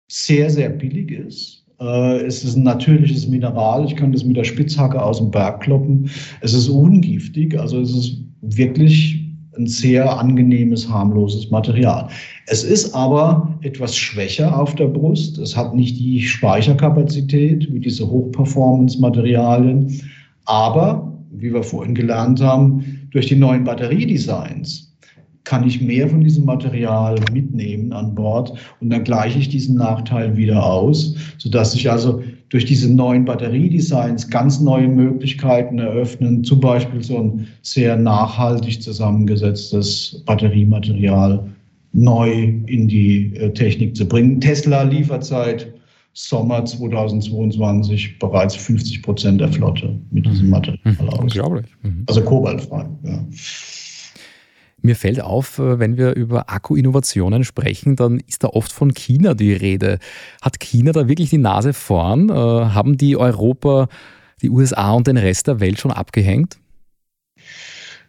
sehr, 0.07 0.50
sehr 0.50 0.69
billig 0.69 1.12
ist. 1.12 1.65
Äh, 1.79 2.25
es 2.25 2.43
ist 2.43 2.55
ein 2.55 2.63
natürliches 2.63 3.27
Mineral. 3.27 3.85
Ich 3.85 3.95
kann 3.95 4.12
das 4.12 4.24
mit 4.24 4.38
der 4.38 4.43
Spitzhacke 4.43 5.01
aus 5.01 5.17
dem 5.17 5.31
Berg 5.31 5.62
kloppen. 5.62 6.09
Es 6.41 6.53
ist 6.53 6.69
ungiftig, 6.69 7.59
also 7.59 7.79
es 7.79 7.91
ist 7.91 8.17
wirklich 8.41 9.21
ein 9.57 9.67
sehr 9.67 10.19
angenehmes, 10.19 10.89
harmloses 10.89 11.50
Material. 11.50 12.09
Es 12.47 12.63
ist 12.63 12.93
aber 12.93 13.57
etwas 13.62 13.95
schwächer 13.95 14.59
auf 14.59 14.75
der 14.75 14.88
Brust. 14.88 15.38
Es 15.38 15.55
hat 15.55 15.74
nicht 15.74 15.97
die 15.97 16.21
Speicherkapazität 16.21 17.71
wie 17.71 17.79
diese 17.79 18.05
Hochperformance-Materialien. 18.09 20.01
Aber, 20.45 21.17
wie 21.31 21.53
wir 21.53 21.63
vorhin 21.63 21.95
gelernt 21.95 22.41
haben, 22.41 23.07
durch 23.12 23.27
die 23.27 23.35
neuen 23.35 23.63
Batteriedesigns 23.63 24.85
kann 25.45 25.65
ich 25.65 25.81
mehr 25.81 26.09
von 26.09 26.21
diesem 26.21 26.45
Material 26.45 27.15
mitnehmen 27.31 27.93
an 27.93 28.13
Bord 28.13 28.53
und 28.81 28.89
dann 28.89 29.03
gleiche 29.03 29.39
ich 29.39 29.47
diesen 29.47 29.75
Nachteil 29.75 30.35
wieder 30.35 30.63
aus, 30.65 31.15
sodass 31.37 31.73
ich 31.73 31.89
also 31.89 32.21
durch 32.49 32.65
diese 32.65 32.93
neuen 32.93 33.25
Batteriedesigns 33.25 34.29
ganz 34.29 34.59
neue 34.59 34.87
Möglichkeiten 34.87 35.79
eröffnen, 35.79 36.43
zum 36.43 36.59
Beispiel 36.59 37.03
so 37.03 37.19
ein 37.19 37.47
sehr 37.61 37.95
nachhaltig 37.95 38.81
zusammengesetztes 38.81 40.23
Batteriematerial 40.25 41.47
neu 41.93 42.53
in 42.67 42.87
die 42.87 43.35
äh, 43.35 43.51
Technik 43.53 43.95
zu 43.95 44.07
bringen. 44.07 44.41
Tesla 44.41 44.83
liefert 44.83 45.23
seit 45.23 45.73
Sommer 46.13 46.63
2022 46.63 48.19
bereits 48.19 48.55
50 48.55 49.01
Prozent 49.03 49.41
der 49.41 49.49
Flotte 49.49 49.97
mit 50.11 50.25
diesem 50.25 50.45
mhm. 50.45 50.51
Material 50.51 51.09
aus. 51.09 51.19
Unglaublich. 51.19 51.65
Mhm. 51.83 52.03
Also 52.07 52.21
kobaltfrei. 52.21 52.85
Ja. 53.03 53.25
Mir 54.86 54.96
fällt 54.96 55.20
auf, 55.20 55.58
äh, 55.58 55.80
wenn 55.80 55.98
wir 55.98 56.13
über 56.13 56.51
Akku-Innovationen 56.51 57.44
sprechen, 57.44 57.96
dann 57.96 58.20
ist 58.27 58.44
da 58.44 58.50
oft 58.50 58.72
von 58.72 58.94
China 58.94 59.34
die 59.34 59.54
Rede. 59.54 59.98
Hat 60.44 60.60
China 60.60 60.92
da 60.92 61.08
wirklich 61.08 61.32
die 61.32 61.39
Nase 61.39 61.74
vorn? 61.74 62.30
Äh, 62.30 62.34
haben 62.34 62.96
die 62.96 63.18
Europa, 63.18 63.88
die 64.44 64.51
USA 64.51 64.92
und 64.92 65.08
den 65.08 65.18
Rest 65.18 65.48
der 65.48 65.60
Welt 65.60 65.80
schon 65.80 65.92
abgehängt? 65.92 66.60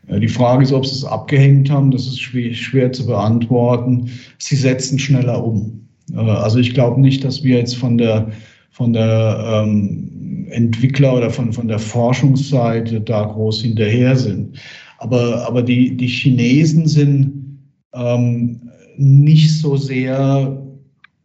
Die 0.08 0.28
Frage 0.28 0.64
ist, 0.64 0.72
ob 0.72 0.86
sie 0.86 0.96
es 0.96 1.04
abgehängt 1.04 1.70
haben. 1.70 1.90
Das 1.90 2.06
ist 2.06 2.20
schwer, 2.20 2.52
schwer 2.52 2.92
zu 2.92 3.06
beantworten. 3.06 4.10
Sie 4.38 4.54
setzen 4.54 4.98
schneller 4.98 5.42
um. 5.42 5.88
Äh, 6.12 6.18
also 6.18 6.58
ich 6.58 6.74
glaube 6.74 7.00
nicht, 7.00 7.24
dass 7.24 7.42
wir 7.42 7.56
jetzt 7.56 7.76
von 7.76 7.96
der, 7.96 8.28
von 8.70 8.92
der 8.92 9.64
ähm, 9.64 10.46
Entwickler- 10.50 11.16
oder 11.16 11.30
von, 11.30 11.54
von 11.54 11.68
der 11.68 11.78
Forschungsseite 11.78 13.00
da 13.00 13.24
groß 13.24 13.62
hinterher 13.62 14.14
sind. 14.14 14.58
Aber, 14.98 15.46
aber 15.46 15.62
die, 15.62 15.96
die 15.96 16.06
Chinesen 16.06 16.86
sind 16.86 17.60
ähm, 17.94 18.70
nicht 18.96 19.58
so 19.58 19.76
sehr 19.76 20.62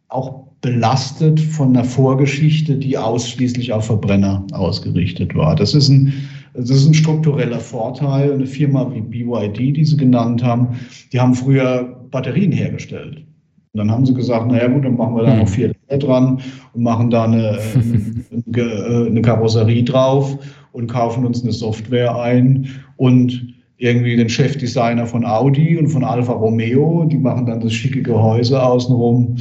auch 0.08 0.42
belastet 0.60 1.40
von 1.40 1.70
einer 1.70 1.84
Vorgeschichte, 1.84 2.76
die 2.76 2.96
ausschließlich 2.96 3.72
auf 3.72 3.86
Verbrenner 3.86 4.46
ausgerichtet 4.52 5.34
war. 5.34 5.56
Das 5.56 5.74
ist 5.74 5.88
ein, 5.88 6.12
das 6.54 6.70
ist 6.70 6.86
ein 6.86 6.94
struktureller 6.94 7.58
Vorteil. 7.58 8.32
Eine 8.32 8.46
Firma 8.46 8.90
wie 8.94 9.00
BYD, 9.00 9.76
die 9.76 9.84
Sie 9.84 9.96
genannt 9.96 10.42
haben, 10.42 10.68
die 11.12 11.18
haben 11.18 11.34
früher 11.34 12.06
Batterien 12.10 12.52
hergestellt. 12.52 13.24
Und 13.72 13.78
dann 13.78 13.90
haben 13.90 14.04
sie 14.04 14.12
gesagt, 14.12 14.48
naja 14.48 14.68
gut, 14.68 14.84
dann 14.84 14.98
machen 14.98 15.16
wir 15.16 15.22
da 15.22 15.34
noch 15.34 15.46
hm. 15.46 15.52
vier 15.52 15.68
Liter 15.68 15.98
dran 15.98 16.40
und 16.74 16.82
machen 16.82 17.10
da 17.10 17.24
eine, 17.24 17.58
eine, 18.54 19.06
eine 19.06 19.22
Karosserie 19.22 19.82
drauf 19.82 20.38
und 20.72 20.88
kaufen 20.88 21.24
uns 21.24 21.42
eine 21.42 21.52
Software 21.52 22.14
ein 22.20 22.68
und 22.96 23.54
irgendwie 23.82 24.14
den 24.14 24.28
Chefdesigner 24.28 25.06
von 25.06 25.24
Audi 25.24 25.76
und 25.76 25.88
von 25.88 26.04
Alfa 26.04 26.32
Romeo, 26.34 27.04
die 27.10 27.18
machen 27.18 27.46
dann 27.46 27.60
das 27.60 27.72
schicke 27.72 28.00
Gehäuse 28.00 28.62
außenrum. 28.62 29.36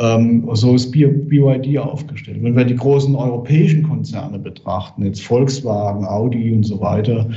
Ähm, 0.00 0.48
so 0.54 0.74
ist 0.74 0.90
BYD 0.90 1.78
aufgestellt. 1.78 2.42
Wenn 2.42 2.56
wir 2.56 2.64
die 2.64 2.74
großen 2.74 3.14
europäischen 3.14 3.84
Konzerne 3.84 4.40
betrachten, 4.40 5.04
jetzt 5.04 5.22
Volkswagen, 5.22 6.04
Audi 6.04 6.52
und 6.52 6.64
so 6.64 6.80
weiter, 6.80 7.30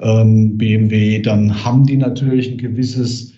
ähm, 0.00 0.58
BMW, 0.58 1.20
dann 1.20 1.64
haben 1.64 1.86
die 1.86 1.96
natürlich 1.96 2.50
ein 2.50 2.58
gewisses 2.58 3.33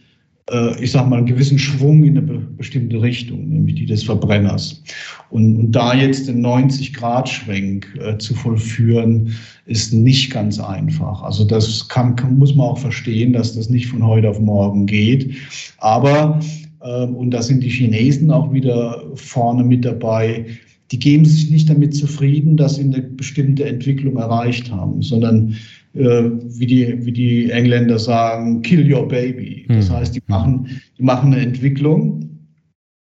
ich 0.78 0.92
sage 0.92 1.10
mal, 1.10 1.16
einen 1.16 1.26
gewissen 1.26 1.58
Schwung 1.58 2.04
in 2.04 2.18
eine 2.18 2.38
bestimmte 2.56 3.02
Richtung, 3.02 3.48
nämlich 3.48 3.74
die 3.74 3.86
des 3.86 4.04
Verbrenners. 4.04 4.82
Und, 5.30 5.56
und 5.56 5.72
da 5.72 5.92
jetzt 5.92 6.28
den 6.28 6.44
90-Grad-Schwenk 6.44 7.98
äh, 8.00 8.16
zu 8.18 8.34
vollführen, 8.34 9.32
ist 9.66 9.92
nicht 9.92 10.30
ganz 10.32 10.60
einfach. 10.60 11.22
Also 11.22 11.44
das 11.44 11.88
kann, 11.88 12.14
kann, 12.14 12.38
muss 12.38 12.54
man 12.54 12.66
auch 12.66 12.78
verstehen, 12.78 13.32
dass 13.32 13.56
das 13.56 13.68
nicht 13.68 13.88
von 13.88 14.06
heute 14.06 14.30
auf 14.30 14.38
morgen 14.38 14.86
geht. 14.86 15.34
Aber, 15.78 16.38
ähm, 16.84 17.16
und 17.16 17.32
da 17.32 17.42
sind 17.42 17.64
die 17.64 17.70
Chinesen 17.70 18.30
auch 18.30 18.52
wieder 18.52 19.02
vorne 19.14 19.64
mit 19.64 19.84
dabei, 19.84 20.46
die 20.92 20.98
geben 21.00 21.24
sich 21.24 21.50
nicht 21.50 21.68
damit 21.68 21.94
zufrieden, 21.96 22.56
dass 22.56 22.76
sie 22.76 22.82
eine 22.82 23.02
bestimmte 23.02 23.64
Entwicklung 23.64 24.16
erreicht 24.16 24.70
haben, 24.70 25.02
sondern 25.02 25.50
äh, 25.50 25.54
wie, 25.96 26.66
die, 26.66 27.04
wie 27.04 27.12
die 27.12 27.50
Engländer 27.50 27.98
sagen, 27.98 28.62
kill 28.62 28.92
your 28.92 29.08
baby. 29.08 29.64
Das 29.68 29.88
hm. 29.88 29.96
heißt, 29.96 30.14
die 30.14 30.22
machen, 30.26 30.80
die 30.98 31.02
machen 31.02 31.32
eine 31.32 31.42
Entwicklung 31.42 32.26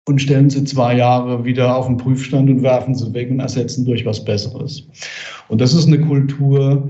und 0.06 0.20
stellen 0.20 0.50
sie 0.50 0.64
zwei 0.64 0.96
Jahre 0.96 1.44
wieder 1.44 1.76
auf 1.76 1.86
den 1.86 1.96
Prüfstand 1.96 2.50
und 2.50 2.62
werfen 2.62 2.94
sie 2.94 3.12
weg 3.14 3.30
und 3.30 3.40
ersetzen 3.40 3.84
durch 3.84 4.04
was 4.04 4.24
Besseres. 4.24 4.88
Und 5.48 5.60
das 5.60 5.74
ist 5.74 5.86
eine 5.86 6.00
Kultur, 6.00 6.88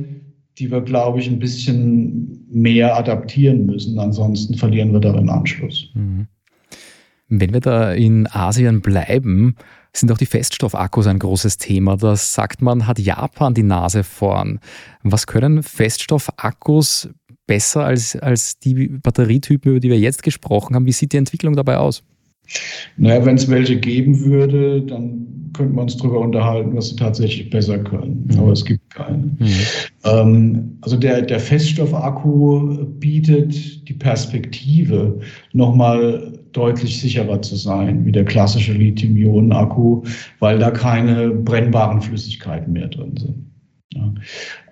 die 0.58 0.70
wir, 0.70 0.80
glaube 0.80 1.20
ich, 1.20 1.28
ein 1.28 1.38
bisschen 1.38 2.46
mehr 2.50 2.96
adaptieren 2.96 3.66
müssen. 3.66 3.98
Ansonsten 3.98 4.54
verlieren 4.54 4.92
wir 4.92 5.00
darin 5.00 5.28
Anschluss. 5.28 5.90
Mhm. 5.94 6.26
Wenn 7.28 7.52
wir 7.52 7.60
da 7.60 7.92
in 7.92 8.26
Asien 8.30 8.82
bleiben, 8.82 9.56
sind 9.94 10.10
auch 10.10 10.18
die 10.18 10.26
Feststoffakkus 10.26 11.06
ein 11.06 11.18
großes 11.18 11.58
Thema. 11.58 11.96
Da 11.96 12.16
sagt 12.16 12.62
man, 12.62 12.86
hat 12.86 12.98
Japan 12.98 13.54
die 13.54 13.62
Nase 13.62 14.04
vorn. 14.04 14.60
Was 15.02 15.26
können 15.26 15.62
Feststoffakkus 15.62 17.10
besser 17.46 17.84
als, 17.84 18.16
als 18.16 18.58
die 18.58 18.88
Batterietypen, 18.88 19.72
über 19.72 19.80
die 19.80 19.90
wir 19.90 19.98
jetzt 19.98 20.22
gesprochen 20.22 20.74
haben? 20.74 20.86
Wie 20.86 20.92
sieht 20.92 21.12
die 21.12 21.18
Entwicklung 21.18 21.56
dabei 21.56 21.76
aus? 21.76 22.02
Naja, 22.96 23.24
wenn 23.24 23.36
es 23.36 23.48
welche 23.48 23.76
geben 23.76 24.20
würde, 24.24 24.82
dann 24.82 25.22
könnte 25.52 25.74
man 25.74 25.84
uns 25.84 25.96
darüber 25.96 26.20
unterhalten, 26.20 26.76
was 26.76 26.88
sie 26.88 26.96
tatsächlich 26.96 27.50
besser 27.50 27.78
können. 27.78 28.28
Mhm. 28.30 28.38
Aber 28.38 28.52
es 28.52 28.64
gibt 28.64 28.88
keine. 28.90 29.24
Mhm. 29.38 29.48
Ähm, 30.04 30.78
also 30.80 30.96
der, 30.96 31.22
der 31.22 31.40
Feststoffakku 31.40 32.86
bietet 32.98 33.88
die 33.88 33.94
Perspektive, 33.94 35.20
nochmal 35.52 36.38
deutlich 36.52 37.00
sicherer 37.00 37.40
zu 37.42 37.56
sein 37.56 38.04
wie 38.04 38.12
der 38.12 38.24
klassische 38.24 38.72
Lithium-Ionen-Akku, 38.72 40.02
weil 40.38 40.58
da 40.58 40.70
keine 40.70 41.30
brennbaren 41.30 42.00
Flüssigkeiten 42.00 42.72
mehr 42.72 42.88
drin 42.88 43.16
sind. 43.16 43.51
Ja. 43.94 44.14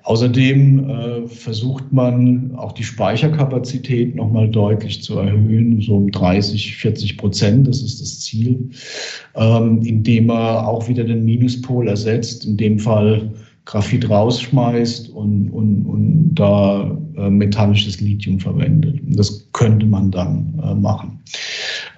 Außerdem 0.03 0.89
äh, 0.89 1.27
versucht 1.29 1.93
man 1.93 2.55
auch 2.57 2.73
die 2.73 2.85
Speicherkapazität 2.85 4.15
nochmal 4.17 4.49
deutlich 4.49 5.03
zu 5.03 5.19
erhöhen, 5.19 5.81
so 5.81 5.97
um 5.97 6.11
30, 6.11 6.77
40 6.77 7.19
Prozent, 7.19 7.69
das 7.69 7.83
ist 7.83 8.01
das 8.01 8.21
Ziel, 8.21 8.71
ähm, 9.35 9.83
indem 9.83 10.27
man 10.27 10.65
auch 10.65 10.89
wieder 10.89 11.05
den 11.05 11.25
Minuspol 11.25 11.89
ersetzt, 11.89 12.47
in 12.47 12.57
dem 12.57 12.79
Fall 12.79 13.31
Graphit 13.67 14.09
rausschmeißt 14.09 15.11
und, 15.11 15.51
und, 15.51 15.85
und 15.85 16.35
da 16.35 16.99
äh, 17.17 17.31
metallisches 17.31 18.01
Lithium 18.01 18.41
verwendet. 18.41 19.01
Das 19.05 19.49
könnte 19.53 19.87
man 19.87 20.11
dann 20.11 20.59
äh, 20.65 20.75
machen. 20.75 21.21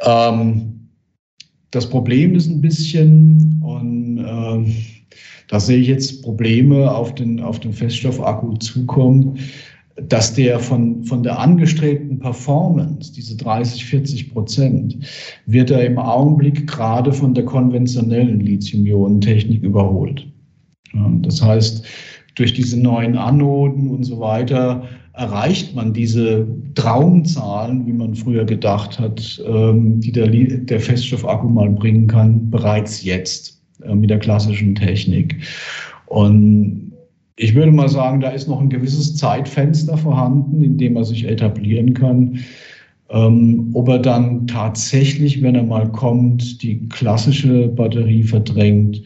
Ähm, 0.04 0.88
das 1.70 1.88
Problem 1.88 2.34
ist 2.34 2.48
ein 2.48 2.60
bisschen, 2.60 3.62
und 3.64 4.18
da 5.48 5.60
sehe 5.60 5.78
ich 5.78 5.88
jetzt 5.88 6.22
Probleme 6.22 6.94
auf 6.94 7.14
den, 7.14 7.40
auf 7.40 7.60
den 7.60 7.72
Feststoffakku 7.72 8.56
zukommen, 8.56 9.38
dass 10.08 10.32
der 10.34 10.58
von, 10.58 11.04
von 11.04 11.22
der 11.22 11.38
angestrebten 11.38 12.18
Performance, 12.18 13.12
diese 13.12 13.36
30, 13.36 13.84
40 13.84 14.32
Prozent, 14.32 14.98
wird 15.46 15.70
er 15.70 15.84
im 15.84 15.98
Augenblick 15.98 16.66
gerade 16.66 17.12
von 17.12 17.34
der 17.34 17.44
konventionellen 17.44 18.40
Lithium-Ionen-Technik 18.40 19.62
überholt. 19.62 20.26
Das 21.22 21.42
heißt, 21.42 21.84
durch 22.34 22.54
diese 22.54 22.80
neuen 22.80 23.16
Anoden 23.16 23.88
und 23.88 24.04
so 24.04 24.20
weiter 24.20 24.88
erreicht 25.12 25.74
man 25.74 25.92
diese 25.92 26.46
Traumzahlen, 26.74 27.86
wie 27.86 27.92
man 27.92 28.14
früher 28.14 28.44
gedacht 28.44 28.98
hat, 28.98 29.42
ähm, 29.46 30.00
die 30.00 30.12
der, 30.12 30.28
der 30.28 30.80
Feststoffakku 30.80 31.48
mal 31.48 31.68
bringen 31.68 32.06
kann, 32.06 32.50
bereits 32.50 33.04
jetzt 33.04 33.61
äh, 33.86 33.94
mit 33.94 34.10
der 34.10 34.18
klassischen 34.18 34.74
Technik. 34.74 35.36
Und 36.06 36.92
ich 37.36 37.54
würde 37.54 37.72
mal 37.72 37.88
sagen, 37.88 38.20
da 38.20 38.30
ist 38.30 38.48
noch 38.48 38.60
ein 38.60 38.68
gewisses 38.68 39.16
Zeitfenster 39.16 39.96
vorhanden, 39.96 40.62
in 40.62 40.78
dem 40.78 40.96
er 40.96 41.04
sich 41.04 41.24
etablieren 41.26 41.94
kann. 41.94 42.38
Ähm, 43.10 43.70
ob 43.74 43.88
er 43.88 43.98
dann 43.98 44.46
tatsächlich, 44.46 45.42
wenn 45.42 45.54
er 45.54 45.64
mal 45.64 45.90
kommt, 45.92 46.62
die 46.62 46.88
klassische 46.88 47.68
Batterie 47.68 48.22
verdrängt, 48.22 49.02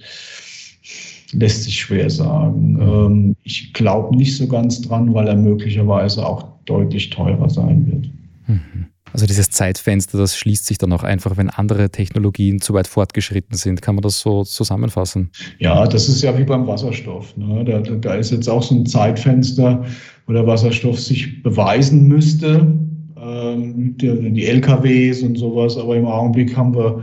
lässt 1.33 1.65
sich 1.65 1.81
schwer 1.81 2.09
sagen. 2.09 2.79
Ähm, 2.81 3.37
ich 3.43 3.73
glaube 3.73 4.17
nicht 4.17 4.37
so 4.37 4.47
ganz 4.47 4.81
dran, 4.83 5.13
weil 5.13 5.27
er 5.29 5.37
möglicherweise 5.37 6.25
auch 6.25 6.47
deutlich 6.67 7.11
teurer 7.11 7.49
sein 7.49 7.87
wird. 7.91 8.11
Mhm. 8.47 8.87
Also 9.17 9.25
dieses 9.25 9.49
Zeitfenster, 9.49 10.19
das 10.19 10.37
schließt 10.37 10.67
sich 10.67 10.77
dann 10.77 10.93
auch 10.93 11.03
einfach, 11.03 11.39
wenn 11.39 11.49
andere 11.49 11.89
Technologien 11.89 12.61
zu 12.61 12.75
weit 12.75 12.87
fortgeschritten 12.87 13.57
sind. 13.57 13.81
Kann 13.81 13.95
man 13.95 14.03
das 14.03 14.21
so 14.21 14.45
zusammenfassen? 14.45 15.31
Ja, 15.59 15.87
das 15.87 16.11
ist 16.11 16.21
ja 16.21 16.37
wie 16.37 16.45
beim 16.45 16.67
Wasserstoff. 16.67 17.35
Ne? 17.35 17.65
Da, 17.65 17.79
da 17.79 18.15
ist 18.17 18.31
jetzt 18.31 18.47
auch 18.47 18.63
so 18.63 18.75
ein 18.75 18.85
Zeitfenster, 18.85 19.87
wo 20.27 20.35
der 20.35 20.47
Wasserstoff 20.47 21.01
sich 21.01 21.43
beweisen 21.43 22.07
müsste. 22.07 22.77
Ähm, 23.19 23.97
die, 23.97 24.33
die 24.33 24.45
LKWs 24.49 25.23
und 25.23 25.39
sowas, 25.39 25.79
aber 25.79 25.97
im 25.97 26.05
Augenblick 26.05 26.55
haben 26.55 26.75
wir 26.75 27.03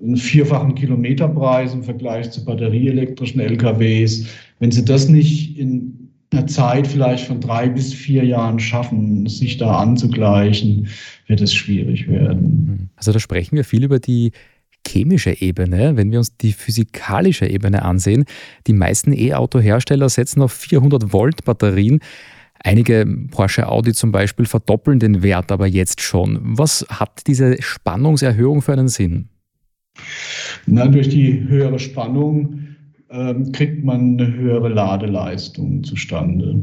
einen 0.00 0.16
vierfachen 0.16 0.76
Kilometerpreis 0.76 1.74
im 1.74 1.82
Vergleich 1.82 2.30
zu 2.30 2.44
batterieelektrischen 2.44 3.40
LKWs. 3.40 4.26
Wenn 4.60 4.70
Sie 4.70 4.84
das 4.84 5.08
nicht 5.08 5.58
in 5.58 6.03
einer 6.36 6.46
Zeit 6.46 6.86
vielleicht 6.86 7.26
von 7.26 7.40
drei 7.40 7.68
bis 7.68 7.92
vier 7.92 8.24
Jahren 8.24 8.58
schaffen, 8.58 9.26
sich 9.26 9.56
da 9.56 9.78
anzugleichen, 9.78 10.88
wird 11.26 11.40
es 11.40 11.54
schwierig 11.54 12.08
werden. 12.08 12.90
Also 12.96 13.12
da 13.12 13.18
sprechen 13.18 13.56
wir 13.56 13.64
viel 13.64 13.84
über 13.84 13.98
die 13.98 14.32
chemische 14.86 15.40
Ebene. 15.40 15.96
Wenn 15.96 16.10
wir 16.10 16.18
uns 16.18 16.36
die 16.36 16.52
physikalische 16.52 17.46
Ebene 17.46 17.82
ansehen, 17.82 18.24
die 18.66 18.72
meisten 18.72 19.12
E-Auto-Hersteller 19.12 20.08
setzen 20.08 20.42
auf 20.42 20.52
400 20.52 21.12
Volt 21.12 21.44
Batterien. 21.44 22.00
Einige 22.62 23.06
Porsche 23.30 23.68
Audi 23.68 23.92
zum 23.92 24.10
Beispiel 24.12 24.46
verdoppeln 24.46 24.98
den 24.98 25.22
Wert 25.22 25.52
aber 25.52 25.66
jetzt 25.66 26.00
schon. 26.00 26.38
Was 26.42 26.86
hat 26.88 27.26
diese 27.26 27.60
Spannungserhöhung 27.60 28.62
für 28.62 28.72
einen 28.72 28.88
Sinn? 28.88 29.28
Na, 30.66 30.86
durch 30.86 31.08
die 31.08 31.46
höhere 31.46 31.78
Spannung 31.78 32.73
kriegt 33.52 33.84
man 33.84 34.18
eine 34.18 34.34
höhere 34.34 34.68
Ladeleistung 34.68 35.84
zustande. 35.84 36.60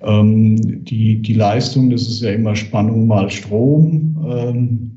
Ähm, 0.00 0.84
die, 0.84 1.20
die 1.20 1.34
Leistung, 1.34 1.90
das 1.90 2.02
ist 2.02 2.22
ja 2.22 2.32
immer 2.32 2.56
Spannung 2.56 3.06
mal 3.06 3.28
Strom. 3.30 4.16
Ähm, 4.26 4.92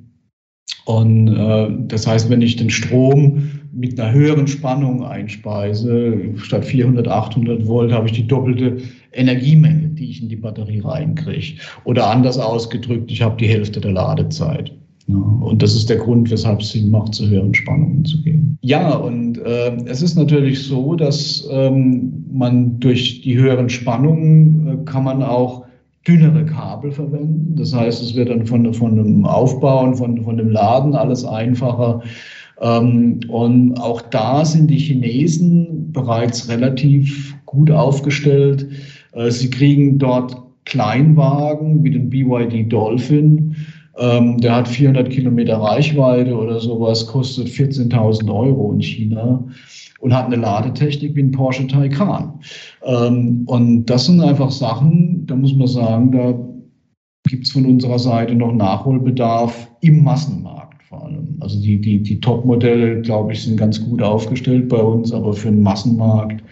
und 0.85 1.27
äh, 1.27 1.67
das 1.87 2.05
heißt, 2.05 2.29
wenn 2.29 2.41
ich 2.41 2.55
den 2.55 2.69
Strom 2.69 3.49
mit 3.73 3.99
einer 3.99 4.13
höheren 4.13 4.47
Spannung 4.47 5.03
einspeise, 5.03 6.17
statt 6.37 6.63
400, 6.63 7.07
800 7.07 7.67
Volt, 7.67 7.91
habe 7.91 8.07
ich 8.07 8.13
die 8.13 8.27
doppelte 8.27 8.77
Energiemenge, 9.11 9.89
die 9.89 10.11
ich 10.11 10.21
in 10.21 10.29
die 10.29 10.35
Batterie 10.35 10.79
reinkriege. 10.79 11.59
Oder 11.83 12.07
anders 12.07 12.37
ausgedrückt, 12.37 13.11
ich 13.11 13.21
habe 13.21 13.37
die 13.37 13.47
Hälfte 13.47 13.81
der 13.81 13.91
Ladezeit. 13.91 14.71
Ja, 15.07 15.17
und 15.17 15.61
das 15.61 15.75
ist 15.75 15.89
der 15.89 15.97
Grund, 15.97 16.31
weshalb 16.31 16.61
es 16.61 16.71
Sinn 16.71 16.89
macht, 16.89 17.13
zu 17.13 17.29
höheren 17.29 17.53
Spannungen 17.53 18.05
zu 18.05 18.21
gehen. 18.23 18.57
Ja, 18.61 18.95
und 18.95 19.37
äh, 19.37 19.75
es 19.85 20.01
ist 20.01 20.15
natürlich 20.15 20.63
so, 20.63 20.95
dass 20.95 21.47
ähm, 21.51 22.25
man 22.31 22.79
durch 22.79 23.21
die 23.21 23.37
höheren 23.37 23.69
Spannungen 23.69 24.67
äh, 24.67 24.85
kann 24.85 25.03
man 25.03 25.21
auch 25.21 25.65
dünnere 26.07 26.45
Kabel 26.45 26.91
verwenden. 26.91 27.55
Das 27.55 27.73
heißt, 27.73 28.01
es 28.01 28.15
wird 28.15 28.29
dann 28.29 28.45
von, 28.45 28.73
von 28.73 28.95
dem 28.95 29.25
Aufbauen, 29.25 29.95
von, 29.95 30.23
von 30.23 30.37
dem 30.37 30.49
Laden 30.49 30.95
alles 30.95 31.23
einfacher. 31.23 32.01
Ähm, 32.61 33.19
und 33.27 33.77
auch 33.79 34.01
da 34.01 34.43
sind 34.43 34.67
die 34.67 34.77
Chinesen 34.77 35.91
bereits 35.91 36.49
relativ 36.49 37.35
gut 37.45 37.69
aufgestellt. 37.69 38.67
Äh, 39.13 39.29
sie 39.29 39.49
kriegen 39.49 39.99
dort 39.99 40.35
Kleinwagen 40.65 41.83
wie 41.83 41.91
den 41.91 42.09
BYD 42.09 42.71
Dolphin 42.71 43.55
ähm, 43.97 44.39
der 44.39 44.55
hat 44.55 44.67
400 44.67 45.09
Kilometer 45.09 45.57
Reichweite 45.57 46.35
oder 46.35 46.59
sowas, 46.59 47.07
kostet 47.07 47.47
14.000 47.47 48.33
Euro 48.33 48.73
in 48.73 48.81
China 48.81 49.43
und 49.99 50.13
hat 50.13 50.25
eine 50.25 50.35
Ladetechnik 50.37 51.15
wie 51.15 51.23
ein 51.23 51.31
Porsche 51.31 51.67
Taycan. 51.67 52.39
Ähm, 52.83 53.43
und 53.47 53.85
das 53.85 54.05
sind 54.05 54.21
einfach 54.21 54.51
Sachen, 54.51 55.25
da 55.25 55.35
muss 55.35 55.55
man 55.55 55.67
sagen, 55.67 56.11
da 56.11 56.33
gibt 57.29 57.45
es 57.45 57.53
von 57.53 57.65
unserer 57.65 57.99
Seite 57.99 58.35
noch 58.35 58.53
Nachholbedarf 58.53 59.67
im 59.81 60.03
Massenmarkt 60.03 60.65
vor 60.95 61.05
allem. 61.05 61.37
Also 61.39 61.59
die, 61.61 61.79
die, 61.79 62.01
die 62.01 62.19
Top-Modelle, 62.19 63.01
glaube 63.01 63.33
ich, 63.33 63.43
sind 63.43 63.57
ganz 63.57 63.83
gut 63.83 64.01
aufgestellt 64.01 64.69
bei 64.69 64.81
uns, 64.81 65.11
aber 65.11 65.33
für 65.33 65.49
den 65.49 65.61
Massenmarkt 65.61 66.43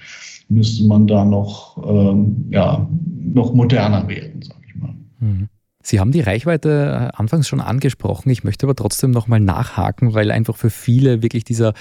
müsste 0.49 0.85
man 0.87 1.07
da 1.07 1.23
noch, 1.23 1.77
ähm, 1.87 2.45
ja, 2.49 2.87
noch 3.33 3.53
moderner 3.53 4.07
werden, 4.07 4.41
sage 4.41 4.61
ich 4.67 4.75
mal. 4.75 4.93
Mhm. 5.19 5.47
Sie 5.83 5.99
haben 5.99 6.11
die 6.11 6.21
Reichweite 6.21 7.11
äh, 7.13 7.17
anfangs 7.17 7.47
schon 7.47 7.61
angesprochen. 7.61 8.29
Ich 8.29 8.43
möchte 8.43 8.65
aber 8.65 8.75
trotzdem 8.75 9.11
nochmal 9.11 9.41
nachhaken, 9.41 10.13
weil 10.13 10.31
einfach 10.31 10.55
für 10.55 10.69
viele 10.69 11.21
wirklich 11.21 11.43
dieser, 11.43 11.73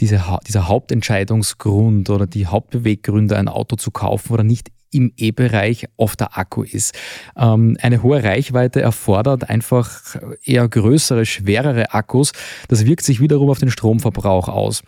dieser, 0.00 0.38
dieser 0.46 0.68
Hauptentscheidungsgrund 0.68 2.08
oder 2.08 2.26
die 2.26 2.46
Hauptbeweggründe, 2.46 3.36
ein 3.36 3.48
Auto 3.48 3.76
zu 3.76 3.90
kaufen 3.90 4.32
oder 4.32 4.44
nicht 4.44 4.70
im 4.92 5.12
E-Bereich 5.16 5.86
oft 5.96 6.20
der 6.20 6.38
Akku 6.38 6.62
ist. 6.62 6.94
Ähm, 7.36 7.76
eine 7.80 8.02
hohe 8.02 8.22
Reichweite 8.22 8.80
erfordert 8.80 9.48
einfach 9.50 10.16
eher 10.44 10.68
größere, 10.68 11.26
schwerere 11.26 11.92
Akkus. 11.92 12.32
Das 12.68 12.86
wirkt 12.86 13.02
sich 13.02 13.20
wiederum 13.20 13.50
auf 13.50 13.58
den 13.58 13.70
Stromverbrauch 13.70 14.48
aus. 14.48 14.82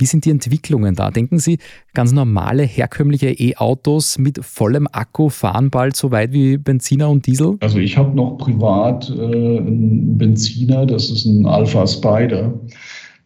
Wie 0.00 0.06
sind 0.06 0.24
die 0.24 0.30
Entwicklungen 0.30 0.94
da? 0.94 1.10
Denken 1.10 1.38
Sie, 1.38 1.58
ganz 1.92 2.12
normale, 2.12 2.62
herkömmliche 2.62 3.28
E-Autos 3.28 4.16
mit 4.16 4.42
vollem 4.42 4.88
Akku 4.90 5.28
fahren 5.28 5.68
bald 5.68 5.94
so 5.94 6.10
weit 6.10 6.32
wie 6.32 6.56
Benziner 6.56 7.10
und 7.10 7.26
Diesel? 7.26 7.58
Also 7.60 7.78
ich 7.78 7.98
habe 7.98 8.16
noch 8.16 8.38
privat 8.38 9.10
äh, 9.10 9.58
einen 9.58 10.16
Benziner, 10.16 10.86
das 10.86 11.10
ist 11.10 11.26
ein 11.26 11.44
Alpha 11.44 11.86
Spider. 11.86 12.58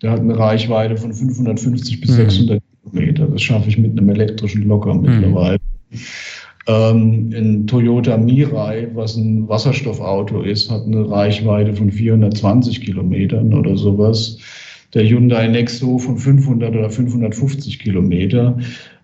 Der 0.03 0.11
hat 0.11 0.21
eine 0.21 0.37
Reichweite 0.37 0.97
von 0.97 1.13
550 1.13 2.01
bis 2.01 2.11
mhm. 2.11 2.15
600 2.15 2.63
Kilometer. 2.83 3.27
Das 3.29 3.43
schaffe 3.43 3.69
ich 3.69 3.79
mit 3.79 3.93
einem 3.93 4.09
elektrischen 4.09 4.67
locker 4.67 4.95
mittlerweile. 4.95 5.59
Ähm, 6.67 7.31
ein 7.35 7.67
Toyota 7.67 8.17
Mirai, 8.17 8.89
was 8.95 9.17
ein 9.17 9.47
Wasserstoffauto 9.49 10.43
ist, 10.43 10.71
hat 10.71 10.85
eine 10.85 11.09
Reichweite 11.11 11.75
von 11.75 11.91
420 11.91 12.81
Kilometern 12.81 13.53
oder 13.53 13.77
sowas 13.77 14.39
der 14.95 15.05
Hyundai 15.05 15.49
Nexo 15.49 15.99
von 15.99 16.17
500 16.17 16.75
oder 16.75 16.89
550 16.89 17.81
Kilometer. 17.81 18.57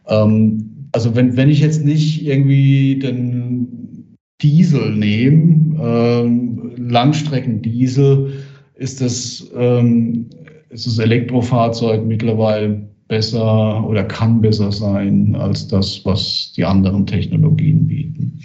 Ähm, 0.09 0.89
also 0.93 1.15
wenn, 1.15 1.37
wenn 1.37 1.51
ich 1.51 1.61
jetzt 1.61 1.85
nicht 1.85 2.25
irgendwie 2.27 2.99
den 2.99 4.17
Diesel 4.41 4.97
nehme, 4.97 5.77
ähm, 5.83 6.73
Langstreckendiesel, 6.77 8.33
ist 8.77 9.01
das, 9.01 9.51
ähm, 9.55 10.27
ist 10.71 10.87
das 10.87 10.99
Elektrofahrzeug 10.99 12.07
mittlerweile 12.07 12.89
besser 13.11 13.85
oder 13.87 14.05
kann 14.05 14.41
besser 14.41 14.71
sein 14.71 15.35
als 15.35 15.67
das, 15.67 16.01
was 16.05 16.53
die 16.57 16.65
anderen 16.65 17.07
Technologien 17.07 17.89
bieten. 17.89 18.39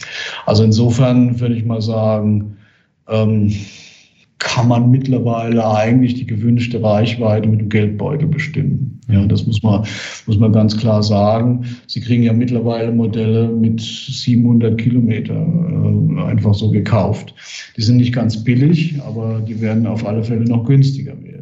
Also 0.47 0.63
insofern 0.63 1.39
würde 1.39 1.55
ich 1.55 1.63
mal 1.63 1.81
sagen, 1.81 2.57
ähm, 3.07 3.53
kann 4.39 4.67
man 4.67 4.89
mittlerweile 4.89 5.67
eigentlich 5.69 6.15
die 6.15 6.25
gewünschte 6.25 6.81
Reichweite 6.81 7.47
mit 7.47 7.61
dem 7.61 7.69
Geldbeutel 7.69 8.27
bestimmen. 8.27 8.99
Ja, 9.07 9.25
das 9.27 9.45
muss 9.45 9.61
man, 9.61 9.85
muss 10.25 10.39
man 10.39 10.51
ganz 10.51 10.75
klar 10.75 11.03
sagen. 11.03 11.65
Sie 11.85 12.01
kriegen 12.01 12.23
ja 12.23 12.33
mittlerweile 12.33 12.91
Modelle 12.91 13.47
mit 13.47 13.81
700 13.81 14.79
Kilometer 14.79 15.35
äh, 15.35 16.21
einfach 16.23 16.55
so 16.55 16.71
gekauft. 16.71 17.35
Die 17.77 17.81
sind 17.83 17.97
nicht 17.97 18.13
ganz 18.13 18.43
billig, 18.43 18.99
aber 19.05 19.41
die 19.47 19.61
werden 19.61 19.85
auf 19.85 20.05
alle 20.05 20.23
Fälle 20.23 20.45
noch 20.45 20.65
günstiger 20.65 21.13
werden. 21.23 21.34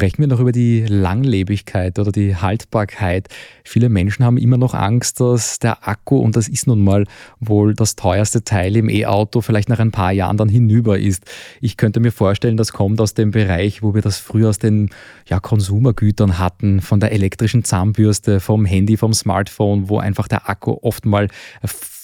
Sprechen 0.00 0.20
wir 0.20 0.28
noch 0.28 0.40
über 0.40 0.50
die 0.50 0.86
Langlebigkeit 0.88 1.98
oder 1.98 2.10
die 2.10 2.34
Haltbarkeit. 2.34 3.28
Viele 3.64 3.90
Menschen 3.90 4.24
haben 4.24 4.38
immer 4.38 4.56
noch 4.56 4.72
Angst, 4.72 5.20
dass 5.20 5.58
der 5.58 5.86
Akku, 5.86 6.16
und 6.16 6.36
das 6.36 6.48
ist 6.48 6.66
nun 6.66 6.82
mal 6.82 7.04
wohl 7.38 7.74
das 7.74 7.96
teuerste 7.96 8.42
Teil 8.42 8.78
im 8.78 8.88
E-Auto, 8.88 9.42
vielleicht 9.42 9.68
nach 9.68 9.78
ein 9.78 9.90
paar 9.90 10.10
Jahren 10.12 10.38
dann 10.38 10.48
hinüber 10.48 10.98
ist. 10.98 11.24
Ich 11.60 11.76
könnte 11.76 12.00
mir 12.00 12.12
vorstellen, 12.12 12.56
das 12.56 12.72
kommt 12.72 12.98
aus 12.98 13.12
dem 13.12 13.32
Bereich, 13.32 13.82
wo 13.82 13.94
wir 13.94 14.00
das 14.00 14.16
früher 14.16 14.48
aus 14.48 14.58
den 14.58 14.88
ja, 15.28 15.38
Konsumergütern 15.38 16.38
hatten, 16.38 16.80
von 16.80 16.98
der 16.98 17.12
elektrischen 17.12 17.62
Zahnbürste, 17.64 18.40
vom 18.40 18.64
Handy, 18.64 18.96
vom 18.96 19.12
Smartphone, 19.12 19.90
wo 19.90 19.98
einfach 19.98 20.28
der 20.28 20.48
Akku 20.48 20.78
oft 20.80 21.04
mal 21.04 21.28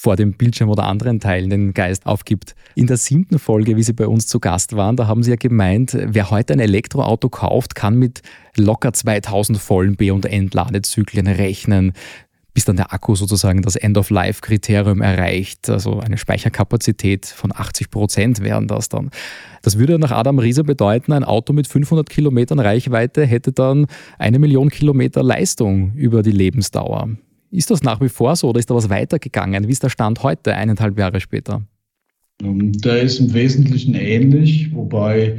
vor 0.07 0.15
dem 0.15 0.35
Bildschirm 0.35 0.69
oder 0.69 0.85
anderen 0.85 1.19
Teilen 1.19 1.51
den 1.51 1.75
Geist 1.75 2.07
aufgibt. 2.07 2.55
In 2.77 2.87
der 2.87 2.97
siebten 2.97 3.41
Folge, 3.41 3.77
wie 3.77 3.83
Sie 3.83 3.93
bei 3.93 4.07
uns 4.07 4.29
zu 4.29 4.39
Gast 4.39 4.77
waren, 4.77 4.95
da 4.95 5.09
haben 5.09 5.25
Sie 5.25 5.31
ja 5.31 5.37
gemeint, 5.37 5.99
wer 6.01 6.31
heute 6.31 6.53
ein 6.53 6.61
Elektroauto 6.61 7.29
kauft, 7.29 7.75
kann 7.75 7.99
mit 7.99 8.23
locker 8.57 8.93
2000 8.93 9.59
vollen 9.59 9.97
B- 9.97 10.13
und 10.13 10.25
Entladezyklen 10.25 11.27
rechnen 11.27 11.93
bis 12.55 12.65
dann 12.65 12.77
der 12.77 12.95
Akku 12.95 13.15
sozusagen 13.17 13.61
das 13.61 13.77
End-of-Life-Kriterium 13.77 15.03
erreicht. 15.03 15.69
Also 15.69 16.01
eine 16.01 16.17
Speicherkapazität 16.17 17.27
von 17.27 17.53
80 17.55 17.91
Prozent 17.91 18.41
wären 18.41 18.67
das 18.67 18.89
dann. 18.89 19.11
Das 19.61 19.79
würde 19.79 19.99
nach 19.99 20.13
Adam 20.13 20.39
Rieser 20.39 20.63
bedeuten, 20.63 21.13
ein 21.13 21.23
Auto 21.23 21.53
mit 21.53 21.67
500 21.67 22.09
Kilometern 22.09 22.59
Reichweite 22.59 23.27
hätte 23.27 23.53
dann 23.53 23.87
eine 24.19 24.39
Million 24.39 24.71
Kilometer 24.71 25.23
Leistung 25.23 25.93
über 25.97 26.23
die 26.23 26.31
Lebensdauer. 26.31 27.11
Ist 27.57 27.71
das 27.71 27.83
nach 27.83 28.03
wie 28.03 28.11
vor 28.11 28.37
so 28.37 28.51
oder 28.51 28.59
ist 28.59 28.69
da 28.69 28.75
was 28.75 28.91
weitergegangen? 28.91 29.67
Wie 29.67 29.73
ist 29.73 29.83
der 29.83 29.89
Stand 29.89 30.23
heute, 30.23 30.55
eineinhalb 30.55 30.99
Jahre 30.99 31.21
später? 31.21 31.63
Ähm, 32.43 32.73
der 32.73 33.01
ist 33.01 33.19
im 33.19 33.33
Wesentlichen 33.33 33.95
ähnlich, 33.95 34.75
wobei 34.75 35.39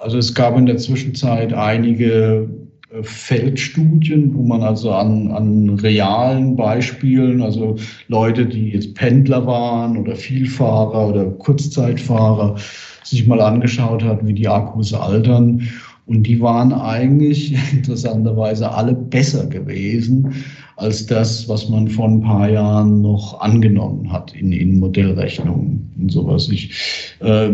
also 0.00 0.18
es 0.18 0.32
gab 0.32 0.56
in 0.56 0.66
der 0.66 0.76
Zwischenzeit 0.76 1.52
einige 1.52 2.48
äh, 2.92 3.02
Feldstudien, 3.02 4.32
wo 4.32 4.44
man 4.44 4.62
also 4.62 4.92
an, 4.92 5.32
an 5.32 5.70
realen 5.70 6.54
Beispielen, 6.54 7.42
also 7.42 7.76
Leute, 8.06 8.46
die 8.46 8.70
jetzt 8.70 8.94
Pendler 8.94 9.44
waren 9.44 9.96
oder 9.96 10.14
Vielfahrer 10.14 11.08
oder 11.08 11.24
Kurzzeitfahrer, 11.32 12.56
sich 13.02 13.26
mal 13.26 13.40
angeschaut 13.40 14.04
hat, 14.04 14.24
wie 14.24 14.34
die 14.34 14.46
Akkus 14.46 14.94
altern. 14.94 15.68
Und 16.10 16.24
die 16.24 16.40
waren 16.40 16.72
eigentlich 16.72 17.54
interessanterweise 17.72 18.68
alle 18.68 18.94
besser 18.94 19.46
gewesen 19.46 20.34
als 20.74 21.06
das, 21.06 21.48
was 21.48 21.68
man 21.68 21.86
vor 21.86 22.08
ein 22.08 22.20
paar 22.20 22.50
Jahren 22.50 23.00
noch 23.00 23.40
angenommen 23.40 24.10
hat 24.10 24.34
in, 24.34 24.50
in 24.50 24.80
Modellrechnungen 24.80 25.88
und 26.00 26.10
sowas. 26.10 26.48
Ich 26.50 26.72
äh, 27.20 27.50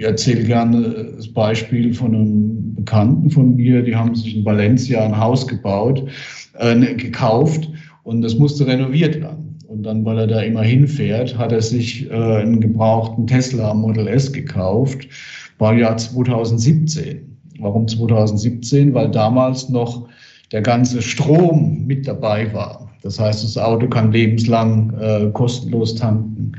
erzähle 0.00 0.42
gerne 0.42 1.12
das 1.16 1.28
Beispiel 1.28 1.94
von 1.94 2.12
einem 2.12 2.74
Bekannten 2.74 3.30
von 3.30 3.54
mir, 3.54 3.82
die 3.82 3.94
haben 3.94 4.16
sich 4.16 4.36
in 4.36 4.44
Valencia 4.44 5.04
ein 5.04 5.16
Haus 5.16 5.46
gebaut, 5.46 6.04
äh, 6.58 6.74
ne, 6.74 6.96
gekauft 6.96 7.70
und 8.02 8.22
das 8.22 8.36
musste 8.36 8.66
renoviert 8.66 9.20
werden. 9.20 9.58
Und 9.68 9.84
dann, 9.84 10.04
weil 10.04 10.18
er 10.18 10.26
da 10.26 10.40
immer 10.40 10.62
hinfährt, 10.62 11.38
hat 11.38 11.52
er 11.52 11.62
sich 11.62 12.10
äh, 12.10 12.14
einen 12.14 12.60
gebrauchten 12.60 13.28
Tesla 13.28 13.72
Model 13.74 14.08
S 14.08 14.32
gekauft, 14.32 15.06
war 15.58 15.72
Jahr 15.74 15.96
2017. 15.96 17.31
Warum 17.62 17.88
2017? 17.88 18.92
Weil 18.94 19.10
damals 19.10 19.68
noch 19.68 20.08
der 20.52 20.62
ganze 20.62 21.00
Strom 21.00 21.84
mit 21.86 22.06
dabei 22.06 22.52
war. 22.52 22.88
Das 23.02 23.18
heißt, 23.18 23.42
das 23.42 23.58
Auto 23.58 23.88
kann 23.88 24.12
lebenslang 24.12 24.92
äh, 25.00 25.30
kostenlos 25.32 25.96
tanken. 25.96 26.52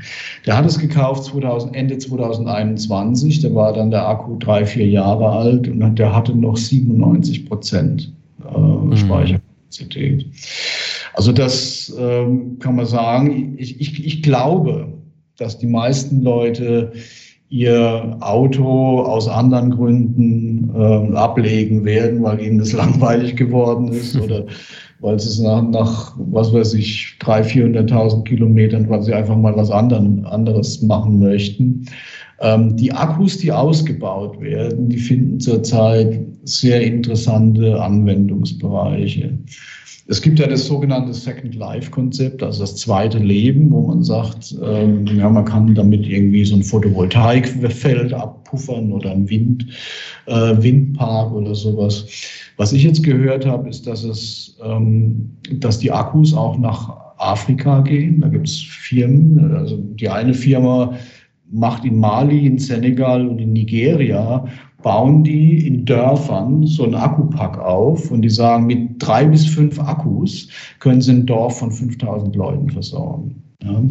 Der 0.44 0.56
hat 0.56 0.66
es 0.66 0.78
gekauft 0.78 1.24
2000, 1.24 1.74
Ende 1.74 1.96
2021. 1.96 3.40
Da 3.40 3.54
war 3.54 3.72
dann 3.72 3.90
der 3.90 4.06
Akku 4.06 4.36
drei, 4.38 4.66
vier 4.66 4.86
Jahre 4.86 5.26
alt 5.30 5.68
und 5.68 5.98
der 5.98 6.14
hatte 6.14 6.34
noch 6.36 6.56
97 6.56 7.48
Prozent 7.48 8.12
äh, 8.44 8.58
mhm. 8.58 8.94
Speicherkapazität. 8.94 10.26
Also 11.14 11.32
das 11.32 11.94
ähm, 11.98 12.58
kann 12.58 12.76
man 12.76 12.86
sagen. 12.86 13.54
Ich, 13.56 13.80
ich, 13.80 14.04
ich 14.04 14.22
glaube, 14.22 14.88
dass 15.38 15.58
die 15.58 15.66
meisten 15.66 16.22
Leute 16.22 16.92
ihr 17.54 18.16
Auto 18.18 19.02
aus 19.02 19.28
anderen 19.28 19.70
Gründen 19.70 20.70
äh, 20.74 21.16
ablegen 21.16 21.84
werden, 21.84 22.20
weil 22.24 22.40
ihnen 22.40 22.58
das 22.58 22.72
langweilig 22.82 23.36
geworden 23.36 23.88
ist 23.92 24.20
oder 24.20 24.44
weil 25.00 25.20
sie 25.20 25.28
es 25.28 25.38
nach, 25.38 25.62
nach 25.62 26.14
was 26.16 26.52
weiß 26.52 26.74
ich, 26.74 27.16
300.000, 27.20 27.90
400.000 27.90 28.24
Kilometern, 28.24 28.88
weil 28.88 29.02
sie 29.02 29.14
einfach 29.14 29.36
mal 29.36 29.54
was 29.54 29.70
anderen, 29.70 30.24
anderes 30.24 30.82
machen 30.82 31.20
möchten. 31.20 31.86
Ähm, 32.40 32.76
die 32.76 32.90
Akkus, 32.90 33.38
die 33.38 33.52
ausgebaut 33.52 34.40
werden, 34.40 34.88
die 34.88 34.96
finden 34.96 35.38
zurzeit 35.38 36.20
sehr 36.42 36.80
interessante 36.80 37.80
Anwendungsbereiche. 37.80 39.30
Es 40.06 40.20
gibt 40.20 40.38
ja 40.38 40.46
das 40.46 40.66
sogenannte 40.66 41.14
Second 41.14 41.54
Life-Konzept, 41.54 42.42
also 42.42 42.60
das 42.60 42.76
zweite 42.76 43.18
Leben, 43.18 43.72
wo 43.72 43.86
man 43.86 44.02
sagt, 44.02 44.54
ähm, 44.62 45.06
ja, 45.06 45.30
man 45.30 45.46
kann 45.46 45.74
damit 45.74 46.06
irgendwie 46.06 46.44
so 46.44 46.56
ein 46.56 46.62
Photovoltaikfeld 46.62 48.12
abpuffern 48.12 48.92
oder 48.92 49.12
ein 49.12 49.30
Wind, 49.30 49.66
äh, 50.26 50.56
Windpark 50.58 51.32
oder 51.32 51.54
sowas. 51.54 52.06
Was 52.58 52.74
ich 52.74 52.82
jetzt 52.82 53.02
gehört 53.02 53.46
habe, 53.46 53.68
ist, 53.70 53.86
dass 53.86 54.04
es, 54.04 54.58
ähm, 54.62 55.30
dass 55.54 55.78
die 55.78 55.90
Akkus 55.90 56.34
auch 56.34 56.58
nach 56.58 57.04
Afrika 57.16 57.80
gehen. 57.80 58.20
Da 58.20 58.28
gibt 58.28 58.46
es 58.46 58.60
Firmen, 58.60 59.54
also 59.54 59.78
die 59.78 60.08
eine 60.10 60.34
Firma 60.34 60.94
macht 61.50 61.84
in 61.84 61.98
Mali, 61.98 62.46
in 62.46 62.58
Senegal 62.58 63.26
und 63.26 63.38
in 63.38 63.54
Nigeria 63.54 64.44
bauen 64.84 65.24
die 65.24 65.66
in 65.66 65.86
Dörfern 65.86 66.66
so 66.66 66.84
einen 66.84 66.94
Akkupack 66.94 67.58
auf 67.58 68.10
und 68.10 68.20
die 68.20 68.28
sagen, 68.28 68.66
mit 68.66 69.02
drei 69.02 69.24
bis 69.24 69.46
fünf 69.46 69.80
Akkus 69.80 70.48
können 70.78 71.00
sie 71.00 71.12
ein 71.12 71.26
Dorf 71.26 71.58
von 71.58 71.72
5000 71.72 72.36
Leuten 72.36 72.68
versorgen. 72.68 73.42
Ja. 73.62 73.82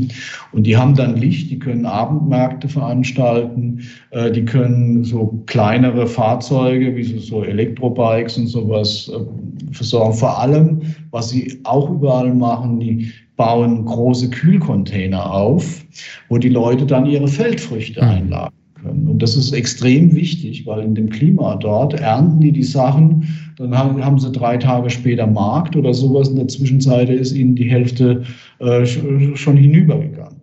Und 0.51 0.67
die 0.67 0.77
haben 0.77 0.93
dann 0.93 1.17
Licht, 1.17 1.49
die 1.49 1.58
können 1.58 1.88
Abendmärkte 1.88 2.69
veranstalten, 2.69 3.82
äh, 4.12 4.32
die 4.32 4.45
können 4.45 5.03
so 5.03 5.41
kleinere 5.47 6.06
Fahrzeuge 6.06 6.95
wie 6.95 7.03
so, 7.03 7.17
so 7.17 7.43
Elektrobikes 7.43 8.38
und 8.38 8.47
sowas 8.47 9.12
äh, 9.12 9.73
versorgen. 9.73 10.13
Vor 10.13 10.39
allem, 10.39 10.82
was 11.10 11.32
sie 11.32 11.60
auch 11.63 11.89
überall 11.89 12.36
machen, 12.36 12.79
die 12.79 13.12
bauen 13.36 13.84
große 13.86 14.29
Kühlcontainer 14.29 15.34
auf, 15.34 15.84
wo 16.29 16.38
die 16.38 16.49
Leute 16.49 16.86
dann 16.86 17.08
ihre 17.08 17.27
Feldfrüchte 17.27 18.01
hm. 18.01 18.10
einlagern 18.10 18.62
können. 18.93 19.08
Und 19.08 19.21
das 19.21 19.36
ist 19.36 19.53
extrem 19.53 20.15
wichtig, 20.15 20.65
weil 20.65 20.84
in 20.84 20.95
dem 20.95 21.10
Klima 21.10 21.56
dort 21.56 21.93
ernten 21.93 22.39
die 22.39 22.51
die 22.51 22.63
Sachen, 22.63 23.27
dann 23.58 23.77
haben 23.77 24.19
sie 24.19 24.32
drei 24.32 24.58
Tage 24.58 24.89
später 24.89 25.27
Markt 25.27 25.75
oder 25.75 25.93
sowas. 25.93 26.29
In 26.29 26.38
der 26.38 26.47
Zwischenzeit 26.47 27.10
ist 27.10 27.34
ihnen 27.34 27.56
die 27.56 27.69
Hälfte 27.69 28.23
äh, 28.60 28.86
schon 28.86 29.58
hinübergegangen. 29.58 30.41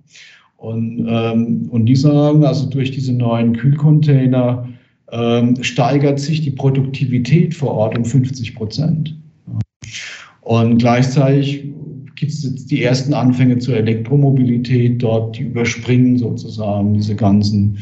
Und, 0.57 1.07
ähm, 1.09 1.69
und 1.71 1.87
die 1.87 1.97
sagen, 1.97 2.45
also 2.45 2.69
durch 2.69 2.91
diese 2.91 3.15
neuen 3.15 3.57
Kühlcontainer 3.57 4.69
ähm, 5.11 5.57
steigert 5.63 6.21
sich 6.21 6.43
die 6.43 6.51
Produktivität 6.51 7.55
vor 7.55 7.73
Ort 7.73 7.97
um 7.97 8.05
50 8.05 8.55
Prozent. 8.55 9.17
Und 10.43 10.79
gleichzeitig 10.79 11.65
gibt 12.21 12.33
es 12.33 12.45
jetzt 12.45 12.71
die 12.71 12.83
ersten 12.83 13.15
Anfänge 13.15 13.59
zur 13.59 13.77
Elektromobilität 13.77 15.03
dort, 15.03 15.39
die 15.39 15.45
überspringen 15.45 16.19
sozusagen 16.19 16.93
diese 16.93 17.17
ganzen 17.17 17.79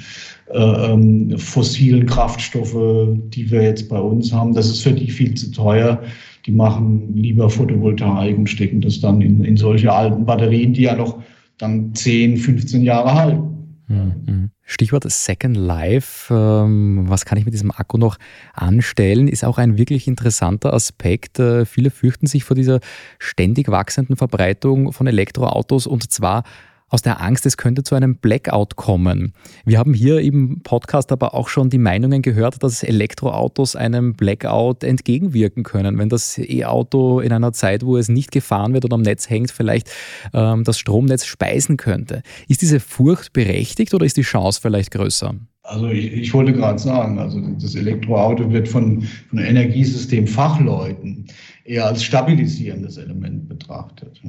äh, 0.53 0.93
ähm, 0.93 1.37
fossilen 1.37 2.07
Kraftstoffe, 2.07 3.19
die 3.35 3.51
wir 3.51 3.63
jetzt 3.63 3.89
bei 3.89 3.99
uns 3.99 4.33
haben. 4.33 4.55
Das 4.55 4.69
ist 4.69 4.83
für 4.83 4.93
die 4.93 5.11
viel 5.11 5.35
zu 5.35 5.51
teuer. 5.51 6.01
Die 6.47 6.53
machen 6.53 7.17
lieber 7.17 7.51
Photovoltaik 7.51 8.39
und 8.39 8.49
stecken 8.49 8.81
das 8.81 9.01
dann 9.01 9.21
in, 9.21 9.45
in 9.45 9.57
solche 9.57 9.93
alten 9.93 10.25
Batterien, 10.25 10.73
die 10.73 10.83
ja 10.83 10.95
noch 10.95 11.21
dann 11.59 11.93
10, 11.93 12.37
15 12.37 12.83
Jahre 12.83 13.15
halten. 13.15 13.43
Mhm. 13.89 14.51
Stichwort 14.71 15.11
Second 15.11 15.57
Life. 15.57 16.33
Ähm, 16.33 17.07
was 17.09 17.25
kann 17.25 17.39
ich 17.39 17.47
mit 17.47 17.55
diesem 17.55 17.71
Akku 17.71 17.97
noch 17.97 18.19
anstellen? 18.53 19.27
Ist 19.27 19.43
auch 19.43 19.57
ein 19.57 19.79
wirklich 19.79 20.07
interessanter 20.07 20.75
Aspekt. 20.75 21.39
Äh, 21.39 21.65
viele 21.65 21.91
fürchten 21.91 22.27
sich 22.27 22.45
vor 22.45 22.55
dieser 22.55 22.81
ständig 23.19 23.69
wachsenden 23.69 24.17
Verbreitung 24.17 24.93
von 24.93 25.07
Elektroautos 25.07 25.87
und 25.87 26.13
zwar 26.13 26.45
aus 26.89 27.03
der 27.03 27.21
Angst, 27.21 27.47
es 27.47 27.57
könnte 27.57 27.83
zu 27.83 27.95
einem 27.95 28.17
Blackout 28.17 28.77
kommen. 28.77 29.33
Wir 29.65 29.79
haben 29.79 29.95
hier 29.95 30.21
im 30.21 30.61
Podcast 30.63 31.13
aber 31.13 31.35
auch 31.35 31.49
schon 31.49 31.71
die 31.71 31.79
Meinungen 31.79 32.23
gehört, 32.23 32.63
dass 32.63 32.83
Elektroautos 32.83 33.77
einem 33.77 34.15
Blackout 34.15 34.85
entgegenwirken 34.85 35.63
können. 35.63 35.99
Wenn 35.99 36.09
das 36.09 36.39
E-Auto 36.39 37.21
in 37.21 37.33
einer 37.33 37.53
Zeit, 37.53 37.85
wo 37.85 37.97
es 37.97 38.09
nicht 38.09 38.31
gefahren 38.31 38.73
wird 38.73 38.85
oder 38.85 38.95
am 38.95 39.03
Netz 39.03 39.29
hängt, 39.29 39.51
vielleicht 39.51 39.91
ähm, 40.33 40.65
das 40.65 40.79
Stromnetz 40.79 41.27
speisen 41.27 41.77
könnte. 41.77 42.23
Ist 42.49 42.63
diese 42.63 42.81
Furcht 42.81 43.33
berechtigt 43.33 43.95
oder 43.95 44.07
ist 44.07 44.17
die 44.17 44.23
Chance 44.23 44.61
vielleicht 44.63 44.91
größer? 44.93 45.35
Also 45.69 45.89
ich, 45.89 46.13
ich 46.15 46.33
wollte 46.33 46.55
gerade 46.55 46.79
sagen, 46.79 47.19
also 47.19 47.41
das 47.61 47.75
Elektroauto 47.75 48.51
wird 48.51 48.69
von, 48.69 49.03
von 49.29 49.39
Energiesystemfachleuten 49.39 51.27
eher 51.69 51.87
als 51.87 52.03
stabilisierendes 52.03 52.97
Element 52.97 53.49
betrachtet. 53.49 54.21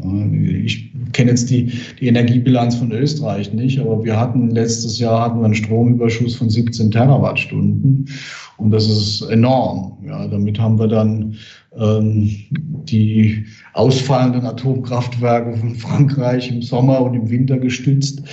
Ich 0.66 0.92
kenne 1.14 1.32
jetzt 1.32 1.50
die, 1.50 1.72
die 2.00 2.08
Energiebilanz 2.08 2.76
von 2.76 2.92
Österreich 2.92 3.54
nicht, 3.54 3.80
aber 3.80 4.04
wir 4.04 4.20
hatten 4.20 4.50
letztes 4.50 5.00
Jahr 5.00 5.22
hatten 5.22 5.40
wir 5.40 5.46
einen 5.46 5.56
Stromüberschuss 5.56 6.36
von 6.36 6.50
17 6.50 6.92
Terawattstunden 6.92 8.10
und 8.58 8.72
das 8.72 8.90
ist 8.90 9.22
enorm. 9.30 9.98
Ja, 10.06 10.28
damit 10.28 10.60
haben 10.60 10.78
wir 10.80 10.88
dann 10.88 11.36
die 11.72 13.46
ausfallenden 13.74 14.46
Atomkraftwerke 14.46 15.56
von 15.56 15.76
Frankreich 15.76 16.50
im 16.50 16.62
Sommer 16.64 17.02
und 17.02 17.14
im 17.14 17.30
Winter 17.30 17.60
gestützt 17.60 18.24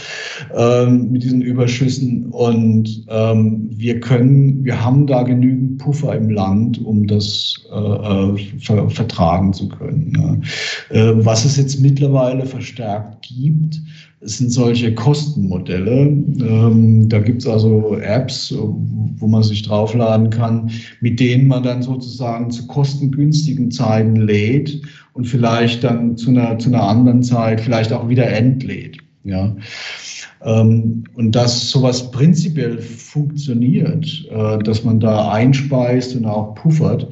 ähm, 0.56 1.12
mit 1.12 1.22
diesen 1.22 1.42
Überschüssen. 1.42 2.26
Und 2.30 3.04
ähm, 3.08 3.68
wir 3.70 4.00
können, 4.00 4.64
wir 4.64 4.82
haben 4.82 5.06
da 5.06 5.22
genügend 5.22 5.78
Puffer 5.78 6.16
im 6.16 6.30
Land, 6.30 6.82
um 6.84 7.06
das 7.06 7.66
äh, 7.70 7.76
äh 7.76 8.36
ver 8.58 8.88
vertragen 8.88 9.52
zu 9.52 9.68
können. 9.68 10.12
Ja. 10.90 10.96
Äh, 10.96 11.24
was 11.24 11.44
es 11.44 11.58
jetzt 11.58 11.80
mittlerweile 11.80 12.46
verstärkt 12.46 13.22
gibt, 13.22 13.80
es 14.20 14.38
sind 14.38 14.50
solche 14.50 14.94
Kostenmodelle. 14.94 16.06
Ähm, 16.06 17.08
da 17.08 17.18
gibt 17.18 17.42
es 17.42 17.46
also 17.46 17.96
Apps, 17.98 18.54
wo 18.56 19.26
man 19.26 19.42
sich 19.42 19.62
draufladen 19.62 20.30
kann, 20.30 20.70
mit 21.00 21.20
denen 21.20 21.48
man 21.48 21.62
dann 21.62 21.82
sozusagen 21.82 22.50
zu 22.50 22.66
kostengünstigen 22.66 23.70
Zeiten 23.70 24.16
lädt 24.16 24.80
und 25.12 25.26
vielleicht 25.26 25.84
dann 25.84 26.16
zu 26.16 26.30
einer, 26.30 26.58
zu 26.58 26.70
einer 26.70 26.82
anderen 26.82 27.22
Zeit 27.22 27.60
vielleicht 27.60 27.92
auch 27.92 28.08
wieder 28.08 28.26
entlädt. 28.28 28.98
Ja. 29.24 29.54
Ähm, 30.44 31.04
und 31.14 31.34
dass 31.34 31.70
sowas 31.70 32.10
prinzipiell 32.10 32.78
funktioniert, 32.78 34.26
äh, 34.30 34.58
dass 34.58 34.84
man 34.84 35.00
da 35.00 35.30
einspeist 35.30 36.16
und 36.16 36.24
auch 36.24 36.54
puffert, 36.54 37.08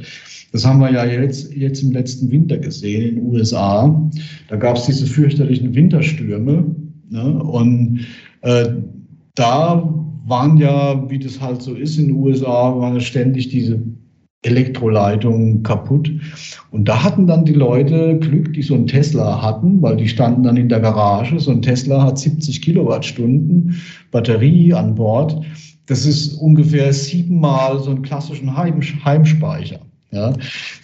das 0.53 0.65
haben 0.65 0.79
wir 0.79 0.93
ja 0.93 1.05
jetzt, 1.05 1.53
jetzt 1.53 1.83
im 1.83 1.91
letzten 1.91 2.31
Winter 2.31 2.57
gesehen 2.59 3.09
in 3.09 3.15
den 3.17 3.27
USA. 3.27 4.09
Da 4.49 4.55
gab 4.55 4.77
es 4.77 4.87
diese 4.87 5.05
fürchterlichen 5.05 5.75
Winterstürme 5.75 6.65
Ne? 7.11 7.43
Und 7.43 8.07
äh, 8.43 8.69
da 9.35 9.95
waren 10.27 10.57
ja, 10.57 11.09
wie 11.11 11.19
das 11.19 11.41
halt 11.41 11.63
so 11.63 11.75
ist 11.75 11.99
in 11.99 12.09
den 12.09 12.17
USA, 12.17 12.79
waren 12.79 13.01
ständig 13.01 13.49
diese 13.49 13.81
Elektroleitungen 14.45 15.63
kaputt. 15.63 16.11
Und 16.71 16.89
da 16.89 17.03
hatten 17.03 17.27
dann 17.27 17.45
die 17.45 17.55
Leute 17.55 18.19
Glück, 18.19 18.53
die 18.53 18.63
so 18.63 18.75
einen 18.75 18.87
Tesla 18.87 19.43
hatten, 19.43 19.81
weil 19.83 19.97
die 19.97 20.09
standen 20.09 20.43
dann 20.43 20.57
in 20.57 20.69
der 20.69 20.81
Garage. 20.81 21.39
So 21.41 21.51
ein 21.51 21.63
Tesla 21.63 22.03
hat 22.03 22.19
70 22.19 22.63
Kilowattstunden 22.63 23.81
Batterie 24.11 24.75
an 24.75 24.95
Bord. 24.95 25.41
Das 25.87 26.07
ist 26.07 26.35
ungefähr 26.35 26.93
siebenmal 26.93 27.79
so 27.81 27.91
einen 27.91 28.03
klassischen 28.03 28.57
Heim 28.57 28.81
Heimspeicher. 29.05 29.81
Ja. 30.15 30.33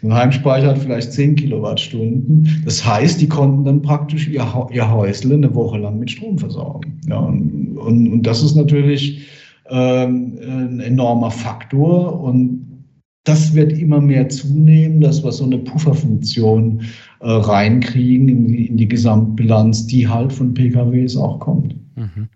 Ein 0.03 0.13
Heimspeicher 0.13 0.69
hat 0.69 0.79
vielleicht 0.79 1.13
10 1.13 1.37
Kilowattstunden. 1.37 2.63
Das 2.65 2.85
heißt, 2.85 3.21
die 3.21 3.29
konnten 3.29 3.65
dann 3.65 3.81
praktisch 3.81 4.29
ihr, 4.29 4.45
ihr 4.73 4.91
Häusle 4.91 5.35
eine 5.35 5.55
Woche 5.55 5.79
lang 5.79 5.99
mit 6.01 6.11
Strom 6.11 6.37
versorgen. 6.37 7.01
Ja, 7.09 7.19
und, 7.19 7.79
und, 7.79 8.13
und 8.13 8.23
das 8.27 8.43
ist 8.43 8.57
natürlich 8.57 9.29
ähm, 9.69 10.37
ein 10.43 10.81
enormer 10.81 11.31
Faktor 11.31 12.21
und 12.21 12.67
das 13.25 13.55
wird 13.55 13.73
immer 13.73 14.01
mehr 14.01 14.29
zunehmen, 14.29 15.01
dass 15.01 15.23
wir 15.23 15.31
so 15.31 15.45
eine 15.45 15.59
Pufferfunktion 15.59 16.81
äh, 17.21 17.31
reinkriegen 17.31 18.29
in 18.29 18.49
die, 18.49 18.67
in 18.67 18.77
die 18.79 18.89
Gesamtbilanz, 18.89 19.87
die 19.87 20.09
halt 20.09 20.33
von 20.33 20.55
PKWs 20.55 21.17
auch 21.17 21.39
kommt. 21.39 21.77
Mhm. 21.97 22.29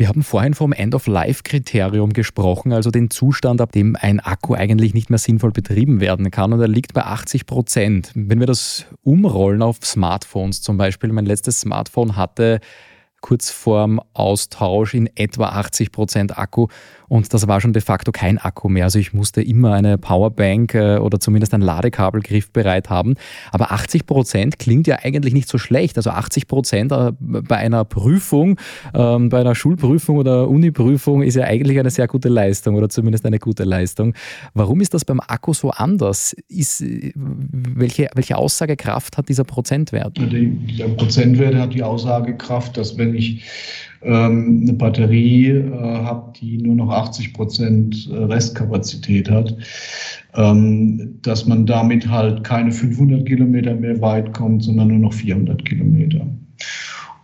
Wir 0.00 0.08
haben 0.08 0.22
vorhin 0.22 0.54
vom 0.54 0.72
End-of-Life-Kriterium 0.72 2.14
gesprochen, 2.14 2.72
also 2.72 2.90
den 2.90 3.10
Zustand, 3.10 3.60
ab 3.60 3.70
dem 3.72 3.98
ein 4.00 4.18
Akku 4.18 4.54
eigentlich 4.54 4.94
nicht 4.94 5.10
mehr 5.10 5.18
sinnvoll 5.18 5.50
betrieben 5.50 6.00
werden 6.00 6.30
kann. 6.30 6.54
Und 6.54 6.60
er 6.62 6.68
liegt 6.68 6.94
bei 6.94 7.04
80 7.04 7.44
Prozent. 7.44 8.10
Wenn 8.14 8.40
wir 8.40 8.46
das 8.46 8.86
umrollen 9.02 9.60
auf 9.60 9.76
Smartphones 9.84 10.62
zum 10.62 10.78
Beispiel, 10.78 11.12
mein 11.12 11.26
letztes 11.26 11.60
Smartphone 11.60 12.16
hatte 12.16 12.60
kurz 13.20 13.50
vorm 13.50 14.00
Austausch 14.14 14.94
in 14.94 15.06
etwa 15.16 15.50
80 15.50 15.92
Prozent 15.92 16.38
Akku 16.38 16.68
und 17.10 17.34
das 17.34 17.48
war 17.48 17.60
schon 17.60 17.72
de 17.72 17.82
facto 17.82 18.12
kein 18.12 18.38
Akku 18.38 18.68
mehr. 18.68 18.84
Also 18.84 19.00
ich 19.00 19.12
musste 19.12 19.42
immer 19.42 19.72
eine 19.72 19.98
Powerbank 19.98 20.74
äh, 20.74 20.98
oder 20.98 21.18
zumindest 21.18 21.52
ein 21.52 21.60
Ladekabel 21.60 22.22
griffbereit 22.22 22.88
haben. 22.88 23.16
Aber 23.50 23.72
80 23.72 24.06
Prozent 24.06 24.60
klingt 24.60 24.86
ja 24.86 24.98
eigentlich 25.02 25.34
nicht 25.34 25.48
so 25.48 25.58
schlecht. 25.58 25.96
Also 25.96 26.10
80 26.10 26.46
Prozent 26.46 26.92
äh, 26.92 27.10
bei 27.18 27.56
einer 27.56 27.84
Prüfung, 27.84 28.60
ähm, 28.94 29.28
bei 29.28 29.40
einer 29.40 29.56
Schulprüfung 29.56 30.18
oder 30.18 30.48
Uniprüfung 30.48 31.22
ist 31.22 31.34
ja 31.34 31.46
eigentlich 31.46 31.80
eine 31.80 31.90
sehr 31.90 32.06
gute 32.06 32.28
Leistung 32.28 32.76
oder 32.76 32.88
zumindest 32.88 33.26
eine 33.26 33.40
gute 33.40 33.64
Leistung. 33.64 34.14
Warum 34.54 34.80
ist 34.80 34.94
das 34.94 35.04
beim 35.04 35.18
Akku 35.18 35.52
so 35.52 35.70
anders? 35.70 36.36
Ist, 36.46 36.84
welche, 37.16 38.08
welche 38.14 38.36
Aussagekraft 38.36 39.18
hat 39.18 39.28
dieser 39.28 39.42
Prozentwert? 39.42 40.16
Der 40.16 40.88
Prozentwert 40.90 41.56
hat 41.56 41.74
die 41.74 41.82
Aussagekraft, 41.82 42.76
dass 42.76 42.96
wenn 42.96 43.16
ich 43.16 43.42
ähm, 44.02 44.60
eine 44.62 44.72
Batterie 44.72 45.48
äh, 45.48 45.70
habe, 45.72 46.32
die 46.40 46.58
nur 46.58 46.74
noch 46.74 46.90
80 46.90 47.34
Prozent 47.34 48.08
äh, 48.10 48.16
Restkapazität 48.16 49.30
hat, 49.30 49.56
ähm, 50.34 51.18
dass 51.22 51.46
man 51.46 51.66
damit 51.66 52.08
halt 52.08 52.44
keine 52.44 52.72
500 52.72 53.26
Kilometer 53.26 53.74
mehr 53.74 54.00
weit 54.00 54.32
kommt, 54.32 54.64
sondern 54.64 54.88
nur 54.88 54.98
noch 54.98 55.12
400 55.12 55.64
Kilometer. 55.64 56.26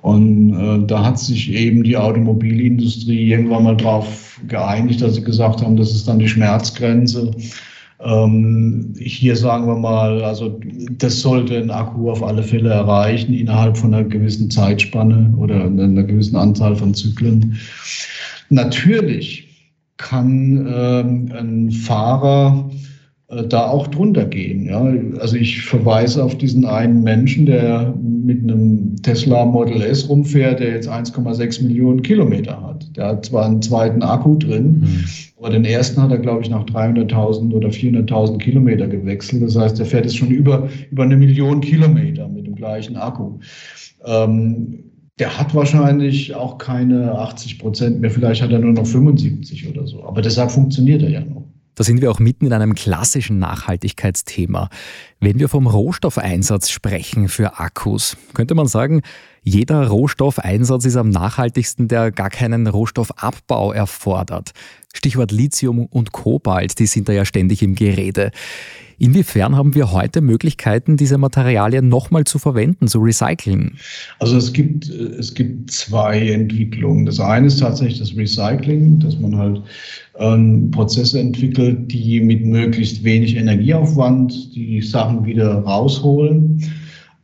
Und 0.02 0.54
äh, 0.54 0.86
da 0.86 1.04
hat 1.04 1.18
sich 1.18 1.52
eben 1.52 1.82
die 1.82 1.96
Automobilindustrie 1.96 3.30
irgendwann 3.30 3.64
mal 3.64 3.76
drauf 3.76 4.40
geeinigt, 4.46 5.02
dass 5.02 5.14
sie 5.14 5.22
gesagt 5.22 5.62
haben, 5.62 5.76
das 5.76 5.92
ist 5.92 6.06
dann 6.06 6.18
die 6.18 6.28
Schmerzgrenze. 6.28 7.32
Ähm, 8.00 8.92
hier 8.98 9.36
sagen 9.36 9.66
wir 9.66 9.76
mal, 9.76 10.22
also 10.22 10.60
das 10.98 11.20
sollte 11.20 11.56
ein 11.56 11.70
Akku 11.70 12.10
auf 12.10 12.22
alle 12.22 12.42
Fälle 12.42 12.70
erreichen 12.70 13.32
innerhalb 13.32 13.76
von 13.76 13.94
einer 13.94 14.04
gewissen 14.04 14.50
Zeitspanne 14.50 15.32
oder 15.38 15.64
einer 15.64 16.02
gewissen 16.02 16.36
Anzahl 16.36 16.76
von 16.76 16.92
Zyklen. 16.92 17.58
Natürlich 18.50 19.48
kann 19.96 20.66
ähm, 20.70 21.32
ein 21.32 21.70
Fahrer 21.70 22.70
da 23.28 23.66
auch 23.66 23.88
drunter 23.88 24.24
gehen. 24.24 24.66
Ja? 24.66 24.86
Also 25.20 25.36
ich 25.36 25.62
verweise 25.62 26.22
auf 26.22 26.38
diesen 26.38 26.64
einen 26.64 27.02
Menschen, 27.02 27.46
der 27.46 27.92
mit 28.00 28.42
einem 28.42 28.96
Tesla 29.02 29.44
Model 29.44 29.82
S 29.82 30.08
rumfährt, 30.08 30.60
der 30.60 30.70
jetzt 30.70 30.88
1,6 30.88 31.64
Millionen 31.64 32.02
Kilometer 32.02 32.62
hat. 32.62 32.96
Der 32.96 33.08
hat 33.08 33.24
zwar 33.24 33.46
einen 33.46 33.62
zweiten 33.62 34.02
Akku 34.02 34.36
drin, 34.36 34.80
mhm. 34.80 35.04
aber 35.38 35.50
den 35.50 35.64
ersten 35.64 36.00
hat 36.00 36.12
er, 36.12 36.18
glaube 36.18 36.42
ich, 36.42 36.50
nach 36.50 36.64
300.000 36.64 37.52
oder 37.52 37.68
400.000 37.68 38.38
Kilometer 38.38 38.86
gewechselt. 38.86 39.42
Das 39.42 39.56
heißt, 39.56 39.78
der 39.78 39.86
fährt 39.86 40.04
jetzt 40.04 40.16
schon 40.16 40.30
über, 40.30 40.68
über 40.92 41.02
eine 41.02 41.16
Million 41.16 41.60
Kilometer 41.60 42.28
mit 42.28 42.46
dem 42.46 42.54
gleichen 42.54 42.96
Akku. 42.96 43.40
Ähm, 44.04 44.84
der 45.18 45.36
hat 45.36 45.54
wahrscheinlich 45.54 46.34
auch 46.34 46.58
keine 46.58 47.12
80 47.12 47.58
Prozent 47.58 48.00
mehr, 48.00 48.10
vielleicht 48.10 48.42
hat 48.42 48.52
er 48.52 48.58
nur 48.58 48.72
noch 48.72 48.86
75 48.86 49.68
oder 49.68 49.86
so. 49.86 50.04
Aber 50.04 50.20
deshalb 50.20 50.50
funktioniert 50.50 51.02
er 51.02 51.08
ja 51.08 51.20
noch. 51.20 51.45
Da 51.76 51.84
sind 51.84 52.00
wir 52.00 52.10
auch 52.10 52.18
mitten 52.18 52.46
in 52.46 52.54
einem 52.54 52.74
klassischen 52.74 53.38
Nachhaltigkeitsthema. 53.38 54.70
Wenn 55.20 55.38
wir 55.38 55.48
vom 55.48 55.66
Rohstoffeinsatz 55.66 56.70
sprechen 56.70 57.28
für 57.28 57.58
Akkus, 57.58 58.16
könnte 58.32 58.54
man 58.54 58.66
sagen, 58.66 59.02
jeder 59.42 59.86
Rohstoffeinsatz 59.86 60.86
ist 60.86 60.96
am 60.96 61.10
nachhaltigsten, 61.10 61.86
der 61.86 62.10
gar 62.10 62.30
keinen 62.30 62.66
Rohstoffabbau 62.66 63.72
erfordert. 63.72 64.52
Stichwort 64.94 65.30
Lithium 65.30 65.84
und 65.84 66.12
Kobalt, 66.12 66.78
die 66.78 66.86
sind 66.86 67.10
da 67.10 67.12
ja 67.12 67.26
ständig 67.26 67.62
im 67.62 67.74
Gerede. 67.74 68.32
Inwiefern 68.98 69.56
haben 69.56 69.74
wir 69.74 69.92
heute 69.92 70.22
Möglichkeiten, 70.22 70.96
diese 70.96 71.18
Materialien 71.18 71.88
nochmal 71.88 72.24
zu 72.24 72.38
verwenden, 72.38 72.88
zu 72.88 73.00
recyceln? 73.00 73.76
Also 74.18 74.38
es 74.38 74.54
gibt, 74.54 74.88
es 74.88 75.34
gibt 75.34 75.70
zwei 75.70 76.30
Entwicklungen. 76.30 77.04
Das 77.04 77.20
eine 77.20 77.48
ist 77.48 77.60
tatsächlich 77.60 77.98
das 77.98 78.16
Recycling, 78.16 79.00
dass 79.00 79.18
man 79.18 79.36
halt 79.36 79.62
ähm, 80.18 80.70
Prozesse 80.70 81.20
entwickelt, 81.20 81.92
die 81.92 82.20
mit 82.20 82.44
möglichst 82.44 83.04
wenig 83.04 83.36
Energieaufwand 83.36 84.54
die 84.54 84.80
Sachen 84.80 85.24
wieder 85.24 85.58
rausholen. 85.60 86.62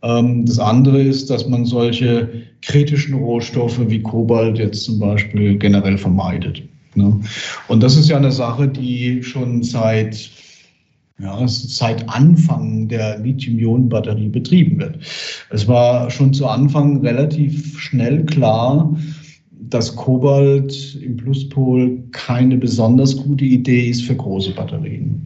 Ähm, 0.03 0.45
das 0.45 0.59
andere 0.59 1.01
ist, 1.01 1.31
dass 1.31 1.49
man 1.49 1.65
solche 1.65 2.29
kritischen 2.61 3.15
Rohstoffe 3.15 3.81
wie 3.89 4.03
Kobalt 4.03 4.59
jetzt 4.59 4.85
zum 4.85 4.99
Beispiel 4.99 5.57
generell 5.59 5.99
vermeidet. 5.99 6.63
Ne? 6.95 7.21
Und 7.69 7.83
das 7.83 7.97
ist 7.97 8.09
ja 8.09 8.17
eine 8.17 8.33
Sache, 8.33 8.69
die 8.69 9.23
schon 9.23 9.63
seit 9.63 10.31
ja, 11.21 11.47
seit 11.47 12.09
Anfang 12.09 12.89
der 12.89 13.19
Lithium-Ionen-Batterie 13.19 14.29
betrieben 14.29 14.81
wird. 14.81 14.99
Es 15.51 15.69
war 15.69 16.11
schon 16.11 16.35
zu 16.35 16.47
Anfang 16.49 17.01
relativ 17.01 17.79
schnell 17.79 18.25
klar, 18.25 18.97
dass 19.73 19.95
Kobalt 19.97 20.99
im 21.03 21.17
Pluspol 21.17 22.03
keine 22.13 22.57
besonders 22.57 23.17
gute 23.17 23.45
Idee 23.45 23.89
ist 23.89 24.03
für 24.03 24.15
große 24.15 24.53
Batterien. 24.53 25.25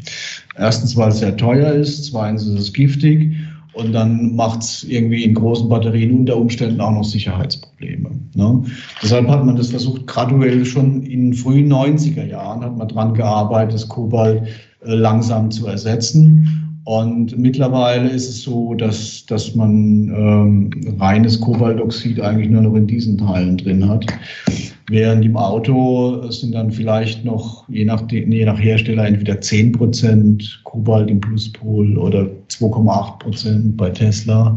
Erstens, 0.57 0.97
weil 0.97 1.11
es 1.11 1.19
sehr 1.19 1.37
teuer 1.37 1.73
ist, 1.73 2.07
zweitens 2.07 2.47
ist 2.47 2.59
es 2.59 2.73
giftig 2.73 3.33
und 3.75 3.93
dann 3.93 4.35
macht 4.35 4.63
es 4.63 4.85
irgendwie 4.85 5.25
in 5.25 5.35
großen 5.35 5.69
Batterien 5.69 6.19
unter 6.19 6.37
Umständen 6.37 6.81
auch 6.81 6.93
noch 6.93 7.05
Sicherheitsprobleme. 7.05 8.11
Ne? 8.35 8.63
Deshalb 9.03 9.29
hat 9.29 9.45
man 9.45 9.57
das 9.57 9.69
versucht, 9.69 10.07
graduell 10.07 10.65
schon 10.65 11.03
in 11.03 11.35
frühen 11.35 11.71
90er 11.71 12.25
Jahren 12.25 12.63
hat 12.63 12.77
man 12.77 12.89
daran 12.89 13.15
gearbeitet, 13.15 13.75
das 13.75 13.89
Kobalt 13.89 14.43
äh, 14.85 14.95
langsam 14.95 15.51
zu 15.51 15.67
ersetzen. 15.67 16.66
Und 16.87 17.37
mittlerweile 17.37 18.09
ist 18.11 18.29
es 18.29 18.43
so, 18.43 18.73
dass, 18.75 19.27
dass 19.27 19.57
man 19.57 20.09
ähm, 20.09 20.71
reines 21.01 21.41
Kobaltoxid 21.41 22.21
eigentlich 22.21 22.49
nur 22.49 22.63
noch 22.63 22.77
in 22.77 22.87
diesen 22.87 23.19
Teilen 23.19 23.57
drin 23.57 23.89
hat. 23.89 24.07
Während 24.89 25.25
im 25.25 25.37
Auto 25.37 26.31
sind 26.31 26.55
dann 26.55 26.71
vielleicht 26.71 27.25
noch, 27.25 27.69
je 27.69 27.85
nach, 27.85 28.09
je 28.09 28.45
nach 28.45 28.61
Hersteller, 28.61 29.05
entweder 29.05 29.35
10% 29.35 30.63
Kobalt 30.63 31.11
im 31.11 31.21
Pluspol 31.21 31.99
oder 31.99 32.29
2,8% 32.51 33.77
bei 33.77 33.91
Tesla. 33.91 34.57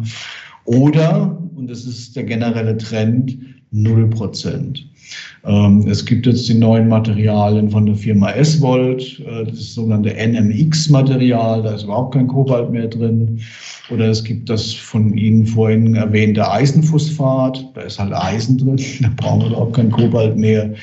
Oder, 0.66 1.36
und 1.56 1.68
das 1.68 1.86
ist 1.86 2.16
der 2.16 2.26
generelle 2.26 2.78
Trend, 2.78 3.40
0%. 3.74 4.84
Ähm, 5.46 5.86
es 5.88 6.06
gibt 6.06 6.26
jetzt 6.26 6.48
die 6.50 6.54
neuen 6.54 6.88
Materialien 6.88 7.70
von 7.72 7.86
der 7.86 7.96
Firma 7.96 8.32
S-Volt, 8.32 9.20
äh, 9.20 9.46
das 9.46 9.74
sogenannte 9.74 10.14
NMX-Material, 10.14 11.64
da 11.64 11.76
ist 11.76 11.84
überhaupt 11.84 12.14
kein 12.14 12.28
Kobalt 12.28 12.72
mehr 12.72 12.88
drin. 12.88 13.40
Oder 13.90 14.10
es 14.10 14.24
gibt 14.24 14.50
das 14.50 14.74
von 14.74 15.18
Ihnen 15.18 15.48
vorhin 15.48 15.96
erwähnte 15.96 16.50
Eisenphosphat, 16.50 17.66
da 17.74 17.82
ist 17.82 17.98
halt 17.98 18.14
Eisen 18.14 18.58
drin, 18.58 18.80
da 19.02 19.10
brauchen 19.16 19.42
wir 19.42 19.48
überhaupt 19.48 19.76
kein 19.76 19.92
Kobalt 19.92 20.38
mehr. 20.38 20.74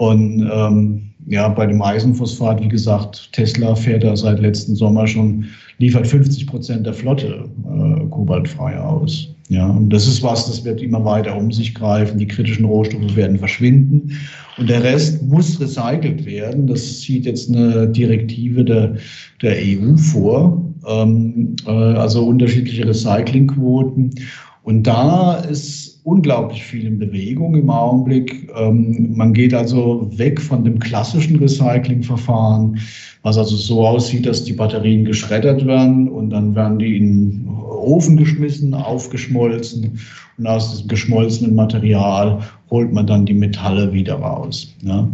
Und 0.00 0.48
ähm, 0.50 1.10
ja, 1.26 1.46
bei 1.48 1.66
dem 1.66 1.82
Eisenphosphat, 1.82 2.62
wie 2.62 2.68
gesagt, 2.68 3.30
Tesla 3.32 3.74
fährt 3.74 4.02
da 4.02 4.16
seit 4.16 4.40
letzten 4.40 4.74
Sommer 4.74 5.06
schon, 5.06 5.44
liefert 5.76 6.06
50 6.06 6.46
Prozent 6.46 6.86
der 6.86 6.94
Flotte 6.94 7.44
äh, 7.64 8.06
kobaltfrei 8.08 8.80
aus. 8.80 9.28
Ja, 9.50 9.68
und 9.68 9.90
das 9.90 10.06
ist 10.06 10.22
was, 10.22 10.46
das 10.46 10.64
wird 10.64 10.80
immer 10.80 11.04
weiter 11.04 11.36
um 11.36 11.52
sich 11.52 11.74
greifen. 11.74 12.18
Die 12.18 12.26
kritischen 12.26 12.64
Rohstoffe 12.64 13.14
werden 13.14 13.38
verschwinden 13.38 14.12
und 14.56 14.70
der 14.70 14.82
Rest 14.82 15.22
muss 15.22 15.60
recycelt 15.60 16.24
werden. 16.24 16.66
Das 16.66 17.02
sieht 17.02 17.26
jetzt 17.26 17.50
eine 17.50 17.86
Direktive 17.86 18.64
der, 18.64 18.96
der 19.42 19.56
EU 19.56 19.98
vor, 19.98 20.64
ähm, 20.88 21.56
äh, 21.66 21.70
also 21.70 22.26
unterschiedliche 22.26 22.88
Recyclingquoten. 22.88 24.14
Und 24.62 24.86
da 24.86 25.34
ist 25.40 25.89
unglaublich 26.04 26.64
viel 26.64 26.86
in 26.86 26.98
Bewegung 26.98 27.54
im 27.54 27.70
Augenblick. 27.70 28.50
Ähm, 28.56 29.14
man 29.16 29.32
geht 29.32 29.54
also 29.54 30.10
weg 30.16 30.40
von 30.40 30.64
dem 30.64 30.78
klassischen 30.78 31.36
Recyclingverfahren, 31.36 32.78
was 33.22 33.36
also 33.36 33.56
so 33.56 33.86
aussieht, 33.86 34.26
dass 34.26 34.44
die 34.44 34.52
Batterien 34.52 35.04
geschreddert 35.04 35.66
werden 35.66 36.08
und 36.08 36.30
dann 36.30 36.54
werden 36.54 36.78
die 36.78 36.96
in 36.96 37.48
Ofen 37.48 38.16
geschmissen, 38.16 38.74
aufgeschmolzen 38.74 39.98
und 40.38 40.46
aus 40.46 40.70
diesem 40.70 40.88
geschmolzenen 40.88 41.54
Material 41.54 42.40
holt 42.70 42.92
man 42.92 43.06
dann 43.06 43.26
die 43.26 43.34
Metalle 43.34 43.92
wieder 43.92 44.14
raus. 44.14 44.74
Ja. 44.82 45.08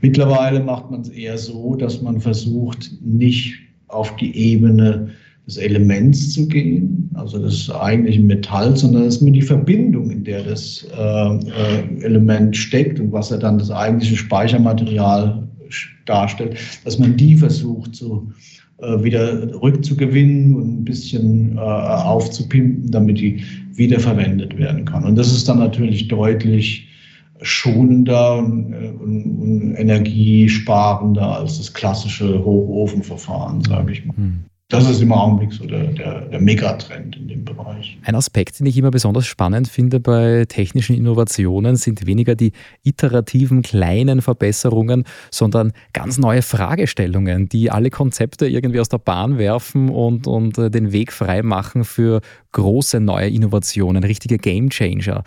Mittlerweile 0.00 0.60
macht 0.60 0.90
man 0.90 1.02
es 1.02 1.10
eher 1.10 1.38
so, 1.38 1.76
dass 1.76 2.02
man 2.02 2.20
versucht, 2.20 2.90
nicht 3.00 3.54
auf 3.88 4.14
die 4.16 4.36
Ebene 4.36 5.10
des 5.46 5.58
Elements 5.58 6.32
zu 6.32 6.48
gehen, 6.48 7.10
also 7.14 7.38
des 7.38 7.70
eigentlichen 7.70 8.26
Metalls, 8.26 8.80
sondern 8.80 9.04
dass 9.04 9.20
man 9.20 9.34
die 9.34 9.42
Verbindung, 9.42 10.10
in 10.10 10.24
der 10.24 10.42
das 10.42 10.86
äh, 10.96 11.36
äh, 11.36 12.02
Element 12.02 12.56
steckt 12.56 12.98
und 12.98 13.12
was 13.12 13.30
er 13.30 13.38
dann 13.38 13.58
das 13.58 13.70
eigentliche 13.70 14.16
Speichermaterial 14.16 15.46
darstellt, 16.06 16.56
dass 16.84 16.98
man 16.98 17.16
die 17.16 17.36
versucht 17.36 17.94
zu 17.94 18.32
äh, 18.78 19.02
wieder 19.02 19.52
rückzugewinnen 19.62 20.54
und 20.54 20.80
ein 20.80 20.84
bisschen 20.84 21.56
äh, 21.56 21.60
aufzupimpen, 21.60 22.90
damit 22.90 23.18
die 23.18 23.42
wiederverwendet 23.74 24.56
werden 24.58 24.84
kann. 24.84 25.04
Und 25.04 25.16
das 25.16 25.32
ist 25.32 25.48
dann 25.48 25.58
natürlich 25.58 26.08
deutlich 26.08 26.88
schonender 27.42 28.38
und, 28.38 28.72
äh, 28.72 28.88
und, 28.88 29.24
und 29.40 29.74
energiesparender 29.74 31.40
als 31.40 31.58
das 31.58 31.72
klassische 31.72 32.44
Hochofenverfahren, 32.44 33.62
sage 33.62 33.92
ich 33.92 34.04
mal. 34.06 34.16
Hm. 34.16 34.44
Das 34.74 34.90
ist 34.90 35.00
im 35.02 35.12
Augenblick 35.12 35.52
so 35.52 35.64
der, 35.66 35.84
der, 35.84 36.22
der 36.22 36.40
Megatrend 36.40 37.14
in 37.14 37.28
dem 37.28 37.44
Bereich. 37.44 37.96
Ein 38.02 38.16
Aspekt, 38.16 38.58
den 38.58 38.66
ich 38.66 38.76
immer 38.76 38.90
besonders 38.90 39.24
spannend 39.24 39.68
finde 39.68 40.00
bei 40.00 40.46
technischen 40.48 40.96
Innovationen, 40.96 41.76
sind 41.76 42.06
weniger 42.06 42.34
die 42.34 42.50
iterativen 42.82 43.62
kleinen 43.62 44.20
Verbesserungen, 44.20 45.04
sondern 45.30 45.72
ganz 45.92 46.18
neue 46.18 46.42
Fragestellungen, 46.42 47.48
die 47.48 47.70
alle 47.70 47.90
Konzepte 47.90 48.48
irgendwie 48.48 48.80
aus 48.80 48.88
der 48.88 48.98
Bahn 48.98 49.38
werfen 49.38 49.90
und, 49.90 50.26
und 50.26 50.58
äh, 50.58 50.72
den 50.72 50.90
Weg 50.90 51.12
frei 51.12 51.42
machen 51.42 51.84
für 51.84 52.20
große 52.50 52.98
neue 52.98 53.28
Innovationen, 53.28 54.02
richtige 54.02 54.38
Gamechanger. 54.38 55.22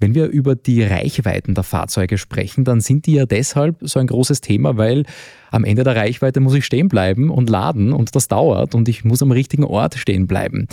Wenn 0.00 0.14
wir 0.14 0.26
über 0.26 0.54
die 0.54 0.82
Reichweiten 0.82 1.54
der 1.54 1.64
Fahrzeuge 1.64 2.18
sprechen, 2.18 2.64
dann 2.64 2.80
sind 2.80 3.06
die 3.06 3.14
ja 3.14 3.26
deshalb 3.26 3.78
so 3.80 3.98
ein 3.98 4.06
großes 4.06 4.40
Thema, 4.40 4.76
weil 4.76 5.04
am 5.50 5.64
Ende 5.64 5.82
der 5.82 5.96
Reichweite 5.96 6.40
muss 6.40 6.54
ich 6.54 6.64
stehen 6.64 6.88
bleiben 6.88 7.30
und 7.30 7.50
laden 7.50 7.92
und 7.92 8.14
das 8.14 8.28
dauert 8.28 8.74
und 8.74 8.88
ich 8.88 9.04
muss 9.04 9.22
am 9.22 9.32
richtigen 9.32 9.64
Ort 9.64 9.94
stehen 9.96 10.26
bleiben. 10.26 10.68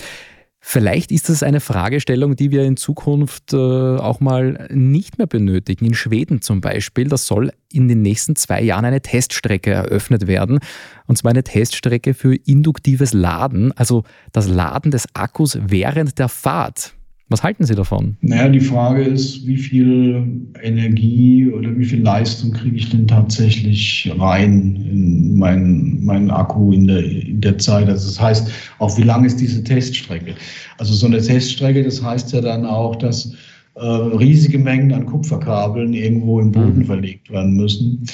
Vielleicht 0.68 1.12
ist 1.12 1.30
das 1.30 1.44
eine 1.44 1.60
Fragestellung, 1.60 2.36
die 2.36 2.50
wir 2.50 2.64
in 2.64 2.76
Zukunft 2.76 3.54
äh, 3.54 3.56
auch 3.56 4.20
mal 4.20 4.68
nicht 4.72 5.20
mehr 5.20 5.28
benötigen. 5.28 5.86
In 5.86 5.94
Schweden 5.94 6.42
zum 6.42 6.60
Beispiel, 6.60 7.08
da 7.08 7.18
soll 7.18 7.52
in 7.72 7.88
den 7.88 8.02
nächsten 8.02 8.36
zwei 8.36 8.64
Jahren 8.64 8.84
eine 8.84 9.02
Teststrecke 9.02 9.70
eröffnet 9.70 10.26
werden. 10.26 10.58
Und 11.06 11.20
zwar 11.20 11.30
eine 11.30 11.44
Teststrecke 11.44 12.16
für 12.16 12.34
induktives 12.34 13.14
Laden, 13.14 13.74
also 13.74 14.06
das 14.32 14.48
Laden 14.48 14.90
des 14.90 15.06
Akkus 15.14 15.60
während 15.62 16.18
der 16.18 16.30
Fahrt. 16.30 16.96
Was 17.28 17.42
halten 17.42 17.66
Sie 17.66 17.74
davon? 17.74 18.18
Naja, 18.22 18.50
die 18.50 18.60
Frage 18.60 19.02
ist, 19.02 19.48
wie 19.48 19.58
viel 19.58 20.46
Energie 20.62 21.48
oder 21.48 21.76
wie 21.76 21.86
viel 21.86 22.02
Leistung 22.02 22.52
kriege 22.52 22.76
ich 22.76 22.90
denn 22.92 23.08
tatsächlich 23.08 24.12
rein 24.20 24.76
in 24.76 25.38
meinen, 25.38 26.06
meinen 26.06 26.30
Akku 26.30 26.72
in 26.72 26.86
der, 26.86 27.04
in 27.04 27.42
der 27.42 27.58
Zeit? 27.58 27.90
Also 27.90 28.10
das 28.10 28.22
heißt, 28.22 28.52
auch 28.78 28.96
wie 29.00 29.04
lang 29.04 29.26
ist 29.26 29.38
diese 29.42 29.64
Teststrecke? 29.64 30.36
Also 30.78 30.94
so 30.94 31.08
eine 31.08 31.20
Teststrecke, 31.20 31.82
das 31.82 32.04
heißt 32.04 32.32
ja 32.32 32.42
dann 32.42 32.64
auch, 32.64 32.96
dass 32.96 33.34
äh, 33.74 33.84
riesige 33.84 34.60
Mengen 34.60 34.94
an 34.94 35.08
Kupferkabeln 35.08 35.94
irgendwo 35.94 36.40
im 36.40 36.52
Boden 36.52 36.80
mhm. 36.80 36.86
verlegt 36.86 37.32
werden 37.32 37.56
müssen. 37.56 38.06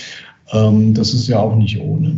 Ähm, 0.54 0.94
das 0.94 1.14
ist 1.14 1.28
ja 1.28 1.38
auch 1.40 1.58
nicht 1.58 1.78
ohne. 1.82 2.14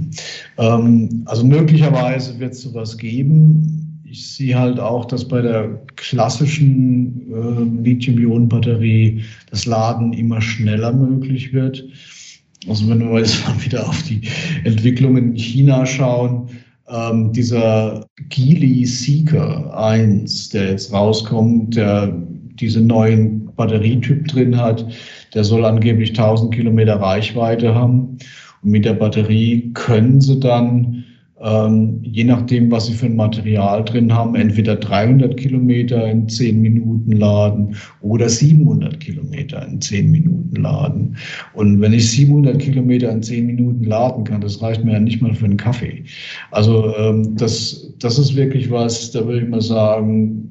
Ähm, 0.59 1.23
also 1.25 1.43
möglicherweise 1.43 2.39
wird 2.39 2.53
es 2.53 2.61
sowas 2.61 2.95
geben 2.99 3.82
ich 4.13 4.35
sehe 4.35 4.59
halt 4.59 4.79
auch, 4.79 5.05
dass 5.05 5.27
bei 5.27 5.41
der 5.41 5.81
klassischen 5.95 7.33
äh, 7.33 7.83
Lithium-Ionen-Batterie 7.83 9.23
das 9.49 9.65
Laden 9.65 10.13
immer 10.13 10.39
schneller 10.39 10.93
möglich 10.93 11.51
wird. 11.51 11.83
Also 12.69 12.87
wenn 12.87 12.99
wir 12.99 13.17
jetzt 13.19 13.43
mal 13.47 13.65
wieder 13.65 13.89
auf 13.89 14.03
die 14.03 14.21
Entwicklungen 14.65 15.31
in 15.31 15.35
China 15.35 15.83
schauen, 15.87 16.47
ähm, 16.87 17.33
dieser 17.33 18.05
Geely 18.29 18.85
Seeker 18.85 19.75
1, 19.75 20.49
der 20.49 20.69
jetzt 20.69 20.93
rauskommt, 20.93 21.75
der 21.75 22.15
diese 22.59 22.81
neuen 22.81 23.47
Batterietyp 23.55 24.27
drin 24.27 24.55
hat, 24.55 24.85
der 25.33 25.43
soll 25.43 25.65
angeblich 25.65 26.09
1000 26.09 26.53
Kilometer 26.53 26.97
Reichweite 26.97 27.73
haben. 27.73 28.19
Und 28.61 28.69
mit 28.69 28.85
der 28.85 28.93
Batterie 28.93 29.71
können 29.73 30.21
sie 30.21 30.39
dann 30.39 31.02
ähm, 31.43 31.99
je 32.03 32.23
nachdem, 32.23 32.71
was 32.71 32.85
Sie 32.85 32.93
für 32.93 33.07
ein 33.07 33.17
Material 33.17 33.83
drin 33.83 34.13
haben, 34.13 34.35
entweder 34.35 34.77
300 34.77 35.35
Kilometer 35.35 36.09
in 36.09 36.29
10 36.29 36.61
Minuten 36.61 37.11
laden 37.11 37.75
oder 38.01 38.29
700 38.29 38.99
Kilometer 38.99 39.67
in 39.67 39.81
10 39.81 40.09
Minuten 40.09 40.55
laden. 40.55 41.17
Und 41.53 41.81
wenn 41.81 41.91
ich 41.91 42.09
700 42.11 42.59
Kilometer 42.59 43.11
in 43.11 43.21
10 43.21 43.45
Minuten 43.45 43.83
laden 43.83 44.23
kann, 44.23 44.39
das 44.39 44.61
reicht 44.61 44.85
mir 44.85 44.93
ja 44.93 44.99
nicht 44.99 45.21
mal 45.21 45.35
für 45.35 45.45
einen 45.45 45.57
Kaffee. 45.57 46.05
Also 46.51 46.95
ähm, 46.95 47.35
das, 47.35 47.93
das 47.99 48.17
ist 48.17 48.35
wirklich 48.35 48.71
was, 48.71 49.11
da 49.11 49.25
würde 49.25 49.41
ich 49.41 49.49
mal 49.49 49.61
sagen, 49.61 50.49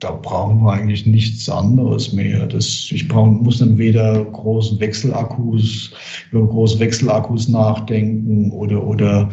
da 0.00 0.10
brauchen 0.10 0.62
wir 0.62 0.72
eigentlich 0.72 1.06
nichts 1.06 1.48
anderes 1.48 2.12
mehr. 2.12 2.46
Das, 2.46 2.88
ich 2.90 3.06
brauch, 3.06 3.26
muss 3.26 3.58
dann 3.58 3.78
weder 3.78 4.24
große 4.24 4.78
Wechselakkus, 4.80 5.92
über 6.32 6.46
große 6.46 6.80
Wechselakkus 6.80 7.48
nachdenken 7.48 8.50
oder, 8.50 8.84
oder 8.84 9.30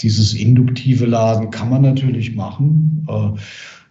dieses 0.00 0.34
induktive 0.34 1.06
Laden 1.06 1.50
kann 1.50 1.70
man 1.70 1.82
natürlich 1.82 2.34
machen. 2.34 3.06
Äh, 3.08 3.38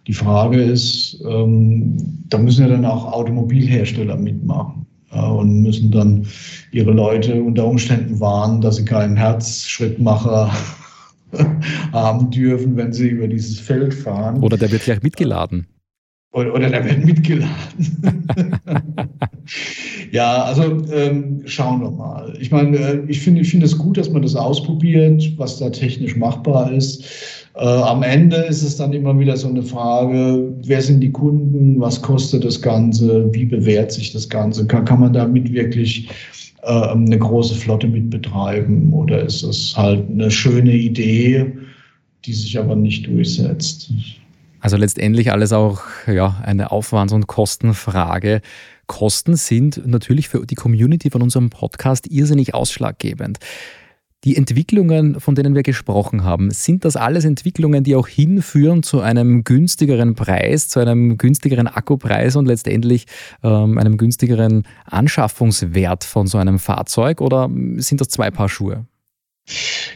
die 0.06 0.14
Frage 0.14 0.62
ist, 0.62 1.22
ähm, 1.28 1.96
da 2.28 2.38
müssen 2.38 2.62
ja 2.62 2.68
dann 2.68 2.84
auch 2.84 3.12
Automobilhersteller 3.12 4.16
mitmachen 4.16 4.86
und 5.10 5.62
müssen 5.62 5.90
dann 5.90 6.26
ihre 6.70 6.92
Leute 6.92 7.42
unter 7.42 7.66
Umständen 7.66 8.20
warnen, 8.20 8.60
dass 8.60 8.76
sie 8.76 8.84
keinen 8.84 9.16
Herzschrittmacher 9.16 10.50
haben 11.92 12.30
dürfen, 12.30 12.76
wenn 12.76 12.92
sie 12.92 13.08
über 13.08 13.28
dieses 13.28 13.58
Feld 13.58 13.94
fahren. 13.94 14.42
Oder 14.42 14.58
der 14.58 14.70
wird 14.70 14.82
gleich 14.82 15.02
mitgeladen. 15.02 15.66
Oder, 16.32 16.54
oder 16.54 16.68
der 16.68 16.84
wird 16.84 17.04
mitgeladen. 17.04 18.02
ja, 20.12 20.42
also 20.42 20.86
ähm, 20.92 21.42
schauen 21.46 21.80
wir 21.80 21.90
mal. 21.90 22.34
Ich 22.38 22.50
meine, 22.50 22.76
äh, 22.76 23.02
ich 23.08 23.20
finde 23.20 23.40
ich 23.40 23.50
finde 23.50 23.64
es 23.64 23.78
gut, 23.78 23.96
dass 23.96 24.10
man 24.10 24.20
das 24.20 24.36
ausprobiert, 24.36 25.32
was 25.38 25.58
da 25.58 25.70
technisch 25.70 26.16
machbar 26.16 26.70
ist. 26.70 27.04
Äh, 27.54 27.64
am 27.64 28.02
Ende 28.02 28.36
ist 28.36 28.62
es 28.62 28.76
dann 28.76 28.92
immer 28.92 29.18
wieder 29.18 29.38
so 29.38 29.48
eine 29.48 29.62
Frage, 29.62 30.52
wer 30.64 30.82
sind 30.82 31.00
die 31.00 31.12
Kunden, 31.12 31.80
was 31.80 32.02
kostet 32.02 32.44
das 32.44 32.60
Ganze, 32.60 33.32
wie 33.32 33.46
bewährt 33.46 33.90
sich 33.90 34.12
das 34.12 34.28
Ganze, 34.28 34.66
kann, 34.66 34.84
kann 34.84 35.00
man 35.00 35.14
damit 35.14 35.50
wirklich 35.50 36.10
äh, 36.62 36.72
eine 36.72 37.18
große 37.18 37.54
Flotte 37.54 37.88
mit 37.88 38.10
betreiben 38.10 38.92
oder 38.92 39.22
ist 39.24 39.42
es 39.42 39.74
halt 39.76 40.08
eine 40.10 40.30
schöne 40.30 40.74
Idee, 40.74 41.52
die 42.26 42.32
sich 42.34 42.58
aber 42.58 42.76
nicht 42.76 43.06
durchsetzt. 43.06 43.90
Also 44.60 44.76
letztendlich 44.76 45.32
alles 45.32 45.52
auch 45.52 45.80
ja, 46.06 46.40
eine 46.42 46.70
Aufwands- 46.70 47.12
und 47.12 47.26
Kostenfrage. 47.26 48.40
Kosten 48.86 49.36
sind 49.36 49.86
natürlich 49.86 50.28
für 50.28 50.44
die 50.46 50.54
Community 50.54 51.10
von 51.10 51.22
unserem 51.22 51.50
Podcast 51.50 52.06
irrsinnig 52.10 52.54
ausschlaggebend. 52.54 53.38
Die 54.24 54.36
Entwicklungen, 54.36 55.20
von 55.20 55.36
denen 55.36 55.54
wir 55.54 55.62
gesprochen 55.62 56.24
haben, 56.24 56.50
sind 56.50 56.84
das 56.84 56.96
alles 56.96 57.24
Entwicklungen, 57.24 57.84
die 57.84 57.94
auch 57.94 58.08
hinführen 58.08 58.82
zu 58.82 59.00
einem 59.00 59.44
günstigeren 59.44 60.16
Preis, 60.16 60.68
zu 60.68 60.80
einem 60.80 61.18
günstigeren 61.18 61.68
Akkupreis 61.68 62.34
und 62.34 62.46
letztendlich 62.46 63.06
ähm, 63.44 63.78
einem 63.78 63.96
günstigeren 63.96 64.64
Anschaffungswert 64.86 66.02
von 66.02 66.26
so 66.26 66.38
einem 66.38 66.58
Fahrzeug? 66.58 67.20
Oder 67.20 67.48
sind 67.76 68.00
das 68.00 68.08
zwei 68.08 68.32
Paar 68.32 68.48
Schuhe? 68.48 68.86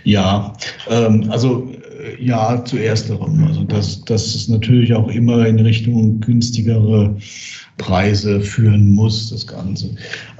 Ja, 0.04 0.52
ähm, 0.88 1.28
also 1.30 1.72
ja, 2.18 2.64
zuerst 2.64 3.10
darum. 3.10 3.44
Also 3.44 3.64
dass, 3.64 4.04
dass 4.04 4.34
es 4.34 4.48
natürlich 4.48 4.94
auch 4.94 5.08
immer 5.08 5.46
in 5.46 5.58
Richtung 5.58 6.20
günstigere 6.20 7.16
Preise 7.78 8.40
führen 8.40 8.94
muss, 8.94 9.30
das 9.30 9.46
Ganze. 9.46 9.90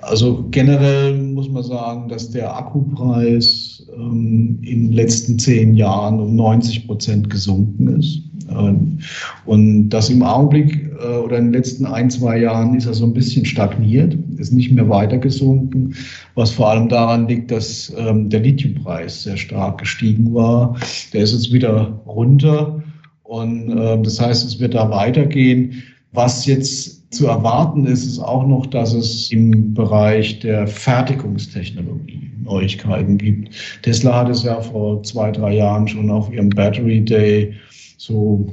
Also 0.02 0.46
generell 0.50 1.16
muss 1.16 1.48
man 1.48 1.62
sagen, 1.62 2.08
dass 2.08 2.30
der 2.30 2.56
Akkupreis 2.56 3.86
ähm, 3.96 4.58
in 4.62 4.88
den 4.88 4.92
letzten 4.92 5.38
zehn 5.38 5.74
Jahren 5.74 6.20
um 6.20 6.36
90 6.36 6.86
Prozent 6.86 7.30
gesunken 7.30 7.98
ist. 7.98 8.22
Ähm, 8.50 8.98
und 9.46 9.88
das 9.88 10.10
im 10.10 10.22
Augenblick 10.22 10.74
äh, 10.74 10.91
oder 11.02 11.38
in 11.38 11.46
den 11.46 11.52
letzten 11.52 11.86
ein, 11.86 12.10
zwei 12.10 12.38
Jahren 12.38 12.74
ist 12.74 12.86
er 12.86 12.94
so 12.94 13.04
ein 13.04 13.14
bisschen 13.14 13.44
stagniert, 13.44 14.16
ist 14.36 14.52
nicht 14.52 14.72
mehr 14.72 14.88
weiter 14.88 15.18
gesunken, 15.18 15.94
was 16.34 16.50
vor 16.50 16.70
allem 16.70 16.88
daran 16.88 17.28
liegt, 17.28 17.50
dass 17.50 17.92
ähm, 17.96 18.28
der 18.30 18.40
Lithiumpreis 18.40 19.22
sehr 19.22 19.36
stark 19.36 19.78
gestiegen 19.78 20.32
war. 20.34 20.76
Der 21.12 21.22
ist 21.22 21.32
jetzt 21.32 21.52
wieder 21.52 22.00
runter 22.06 22.82
und 23.22 23.70
äh, 23.70 24.02
das 24.02 24.20
heißt, 24.20 24.46
es 24.46 24.60
wird 24.60 24.74
da 24.74 24.90
weitergehen. 24.90 25.82
Was 26.12 26.46
jetzt 26.46 27.12
zu 27.14 27.26
erwarten 27.26 27.86
ist, 27.86 28.04
ist 28.04 28.18
auch 28.18 28.46
noch, 28.46 28.66
dass 28.66 28.92
es 28.92 29.30
im 29.30 29.74
Bereich 29.74 30.40
der 30.40 30.66
Fertigungstechnologie 30.66 32.30
Neuigkeiten 32.42 33.18
gibt. 33.18 33.50
Tesla 33.82 34.20
hat 34.20 34.28
es 34.28 34.42
ja 34.42 34.60
vor 34.60 35.02
zwei, 35.02 35.30
drei 35.30 35.56
Jahren 35.56 35.86
schon 35.88 36.10
auf 36.10 36.32
ihrem 36.32 36.50
Battery 36.50 37.04
Day 37.04 37.54
so 37.96 38.46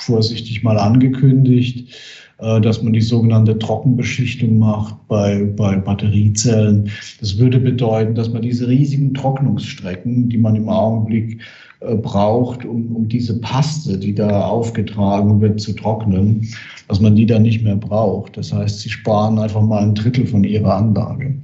vorsichtig 0.00 0.62
mal 0.62 0.78
angekündigt, 0.78 1.94
äh, 2.38 2.60
dass 2.60 2.82
man 2.82 2.92
die 2.92 3.00
sogenannte 3.00 3.58
Trockenbeschichtung 3.58 4.58
macht 4.58 4.94
bei, 5.08 5.44
bei 5.56 5.76
Batteriezellen. 5.76 6.90
Das 7.20 7.38
würde 7.38 7.58
bedeuten, 7.58 8.14
dass 8.14 8.32
man 8.32 8.42
diese 8.42 8.68
riesigen 8.68 9.14
Trocknungsstrecken, 9.14 10.28
die 10.28 10.38
man 10.38 10.56
im 10.56 10.68
Augenblick 10.68 11.40
äh, 11.80 11.94
braucht, 11.94 12.64
um, 12.64 12.94
um 12.94 13.08
diese 13.08 13.40
Paste, 13.40 13.98
die 13.98 14.14
da 14.14 14.42
aufgetragen 14.46 15.40
wird, 15.40 15.60
zu 15.60 15.72
trocknen, 15.72 16.48
dass 16.88 17.00
man 17.00 17.16
die 17.16 17.26
dann 17.26 17.42
nicht 17.42 17.62
mehr 17.62 17.76
braucht. 17.76 18.36
Das 18.36 18.52
heißt, 18.52 18.80
sie 18.80 18.90
sparen 18.90 19.38
einfach 19.38 19.62
mal 19.62 19.82
ein 19.82 19.94
Drittel 19.94 20.26
von 20.26 20.44
ihrer 20.44 20.74
Anlage. 20.74 21.34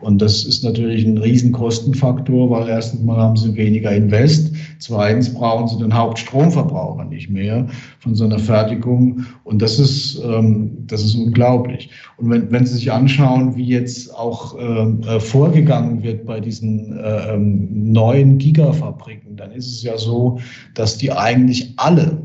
Und 0.00 0.22
das 0.22 0.44
ist 0.44 0.62
natürlich 0.62 1.04
ein 1.04 1.18
Riesenkostenfaktor, 1.18 2.50
weil 2.50 2.68
erstens 2.68 3.02
mal 3.02 3.16
haben 3.16 3.36
sie 3.36 3.54
weniger 3.56 3.90
Invest, 3.90 4.54
zweitens 4.78 5.32
brauchen 5.32 5.66
sie 5.68 5.78
den 5.78 5.94
Hauptstromverbraucher 5.94 7.04
nicht 7.04 7.28
mehr 7.28 7.66
von 7.98 8.14
so 8.14 8.24
einer 8.24 8.38
Fertigung 8.38 9.24
und 9.44 9.60
das 9.60 9.78
ist, 9.78 10.22
ähm, 10.24 10.86
das 10.86 11.02
ist 11.04 11.16
unglaublich. 11.16 11.90
Und 12.16 12.30
wenn, 12.30 12.50
wenn 12.50 12.66
Sie 12.66 12.74
sich 12.74 12.92
anschauen, 12.92 13.56
wie 13.56 13.66
jetzt 13.66 14.14
auch 14.14 14.56
ähm, 14.58 15.02
äh, 15.02 15.18
vorgegangen 15.20 16.02
wird 16.02 16.26
bei 16.26 16.40
diesen 16.40 16.98
äh, 16.98 17.34
ähm, 17.34 17.92
neuen 17.92 18.38
Gigafabriken, 18.38 19.36
dann 19.36 19.52
ist 19.52 19.66
es 19.66 19.82
ja 19.82 19.96
so, 19.98 20.38
dass 20.74 20.98
die 20.98 21.12
eigentlich 21.12 21.74
alle 21.76 22.22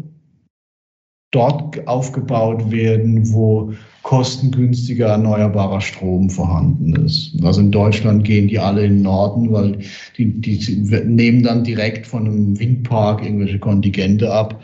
dort 1.32 1.88
aufgebaut 1.88 2.72
werden, 2.72 3.34
wo 3.34 3.74
kostengünstiger 4.04 5.08
erneuerbarer 5.08 5.82
Strom 5.82 6.30
vorhanden 6.30 6.96
ist. 7.06 7.34
Also 7.42 7.62
in 7.62 7.72
Deutschland 7.72 8.26
gehen 8.26 8.50
die 8.50 8.60
alle 8.60 8.86
in 8.86 8.98
den 8.98 9.02
Norden, 9.04 9.52
weil 9.52 9.80
die, 10.18 10.42
die 10.42 10.60
nehmen 11.06 11.42
dann 11.42 11.64
direkt 11.64 12.06
von 12.06 12.28
einem 12.28 12.60
Windpark 12.60 13.24
irgendwelche 13.24 13.60
Kontingente 13.60 14.32
ab 14.32 14.62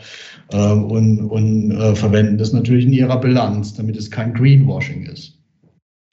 äh, 0.52 0.72
und, 0.72 1.20
und 1.20 1.72
äh, 1.72 1.94
verwenden 1.94 2.36
das 2.36 2.52
natürlich 2.52 2.84
in 2.84 2.92
ihrer 2.92 3.18
Bilanz, 3.18 3.74
damit 3.74 3.96
es 3.96 4.10
kein 4.10 4.34
Greenwashing 4.34 5.06
ist. 5.06 5.38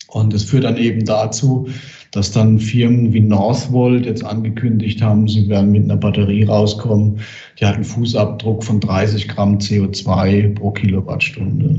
Und 0.07 0.33
es 0.33 0.45
führt 0.45 0.63
dann 0.63 0.77
eben 0.77 1.03
dazu, 1.03 1.67
dass 2.11 2.31
dann 2.31 2.59
Firmen 2.59 3.13
wie 3.13 3.19
Northvolt 3.19 4.05
jetzt 4.05 4.23
angekündigt 4.23 5.01
haben, 5.01 5.27
sie 5.27 5.47
werden 5.49 5.71
mit 5.71 5.83
einer 5.83 5.97
Batterie 5.97 6.43
rauskommen, 6.43 7.19
die 7.59 7.65
hat 7.65 7.75
einen 7.75 7.83
Fußabdruck 7.83 8.63
von 8.63 8.79
30 8.79 9.27
Gramm 9.27 9.57
CO2 9.57 10.55
pro 10.55 10.71
Kilowattstunde. 10.71 11.75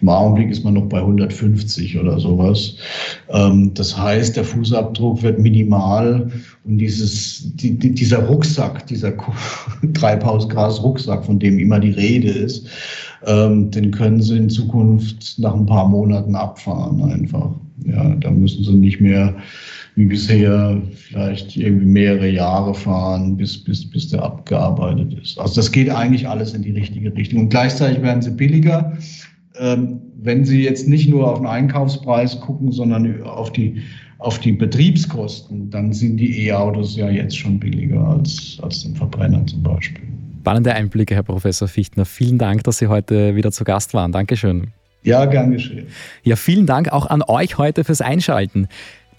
Im 0.00 0.08
Augenblick 0.08 0.50
ist 0.50 0.64
man 0.64 0.74
noch 0.74 0.88
bei 0.88 0.98
150 0.98 1.98
oder 1.98 2.18
sowas. 2.18 2.76
Ähm, 3.28 3.72
das 3.74 3.96
heißt, 3.96 4.36
der 4.36 4.44
Fußabdruck 4.44 5.22
wird 5.22 5.38
minimal 5.38 6.30
und 6.64 6.78
dieses, 6.78 7.52
dieser 7.54 8.26
Rucksack, 8.26 8.86
dieser 8.86 9.12
Treibhausgas-Rucksack, 9.94 11.24
von 11.24 11.38
dem 11.38 11.58
immer 11.58 11.80
die 11.80 11.90
Rede 11.90 12.30
ist, 12.30 12.66
ähm, 13.26 13.70
den 13.70 13.90
können 13.90 14.20
sie 14.20 14.36
in 14.36 14.50
Zukunft 14.50 15.38
nach 15.38 15.54
ein 15.54 15.66
paar 15.66 15.88
Monaten 15.88 16.34
abfahren 16.34 17.02
einfach. 17.02 17.50
Ja, 17.86 18.14
da 18.16 18.30
müssen 18.30 18.64
sie 18.64 18.74
nicht 18.74 19.00
mehr 19.00 19.36
wie 19.94 20.06
bisher 20.06 20.80
vielleicht 20.94 21.56
irgendwie 21.56 21.86
mehrere 21.86 22.28
Jahre 22.28 22.72
fahren, 22.72 23.36
bis, 23.36 23.62
bis, 23.64 23.88
bis 23.88 24.08
der 24.08 24.22
abgearbeitet 24.22 25.14
ist. 25.20 25.38
Also 25.38 25.56
das 25.56 25.72
geht 25.72 25.90
eigentlich 25.90 26.28
alles 26.28 26.54
in 26.54 26.62
die 26.62 26.70
richtige 26.70 27.14
Richtung. 27.16 27.40
Und 27.40 27.48
gleichzeitig 27.48 28.00
werden 28.02 28.22
sie 28.22 28.30
billiger. 28.30 28.96
Ähm, 29.58 30.00
wenn 30.20 30.44
Sie 30.44 30.62
jetzt 30.62 30.88
nicht 30.88 31.08
nur 31.08 31.30
auf 31.30 31.38
den 31.38 31.46
Einkaufspreis 31.46 32.40
gucken, 32.40 32.72
sondern 32.72 33.22
auf 33.22 33.52
die, 33.52 33.82
auf 34.18 34.38
die 34.38 34.52
Betriebskosten, 34.52 35.70
dann 35.70 35.92
sind 35.92 36.16
die 36.18 36.46
E-Autos 36.46 36.96
ja 36.96 37.08
jetzt 37.10 37.36
schon 37.36 37.58
billiger 37.58 38.00
als, 38.00 38.58
als 38.62 38.82
den 38.82 38.94
Verbrenner 38.94 39.44
zum 39.46 39.62
Beispiel. 39.62 40.04
Spannende 40.40 40.74
Einblicke, 40.74 41.14
Herr 41.14 41.22
Professor 41.22 41.68
Fichtner. 41.68 42.04
Vielen 42.04 42.38
Dank, 42.38 42.64
dass 42.64 42.78
Sie 42.78 42.86
heute 42.86 43.36
wieder 43.36 43.52
zu 43.52 43.64
Gast 43.64 43.94
waren. 43.94 44.12
Dankeschön. 44.12 44.68
Ja, 45.02 45.24
gern 45.26 45.52
geschehen. 45.52 45.86
Ja, 46.22 46.36
vielen 46.36 46.66
Dank 46.66 46.88
auch 46.92 47.06
an 47.06 47.22
euch 47.22 47.58
heute 47.58 47.84
fürs 47.84 48.00
Einschalten. 48.00 48.68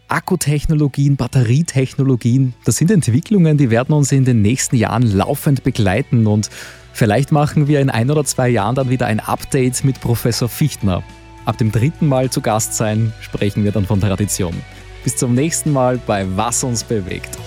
Akkutechnologien, 0.07 1.17
Batterietechnologien, 1.17 2.55
das 2.65 2.77
sind 2.77 2.89
Entwicklungen, 2.89 3.57
die 3.57 3.69
werden 3.69 3.93
uns 3.93 4.11
in 4.11 4.25
den 4.25 4.41
nächsten 4.41 4.75
Jahren 4.75 5.03
laufend 5.03 5.63
begleiten 5.63 6.25
und 6.25 6.49
vielleicht 6.93 7.31
machen 7.31 7.67
wir 7.67 7.79
in 7.79 7.91
ein 7.91 8.09
oder 8.09 8.25
zwei 8.25 8.49
Jahren 8.49 8.73
dann 8.73 8.89
wieder 8.89 9.05
ein 9.05 9.19
Update 9.19 9.83
mit 9.83 10.01
Professor 10.01 10.49
Fichtner. 10.49 11.03
Ab 11.45 11.59
dem 11.59 11.71
dritten 11.71 12.07
Mal 12.07 12.31
zu 12.31 12.41
Gast 12.41 12.73
sein, 12.73 13.13
sprechen 13.21 13.63
wir 13.63 13.71
dann 13.71 13.85
von 13.85 14.01
Tradition. 14.01 14.55
Bis 15.03 15.15
zum 15.15 15.35
nächsten 15.35 15.71
Mal 15.71 15.99
bei 16.05 16.25
Was 16.35 16.63
uns 16.63 16.83
bewegt. 16.83 17.37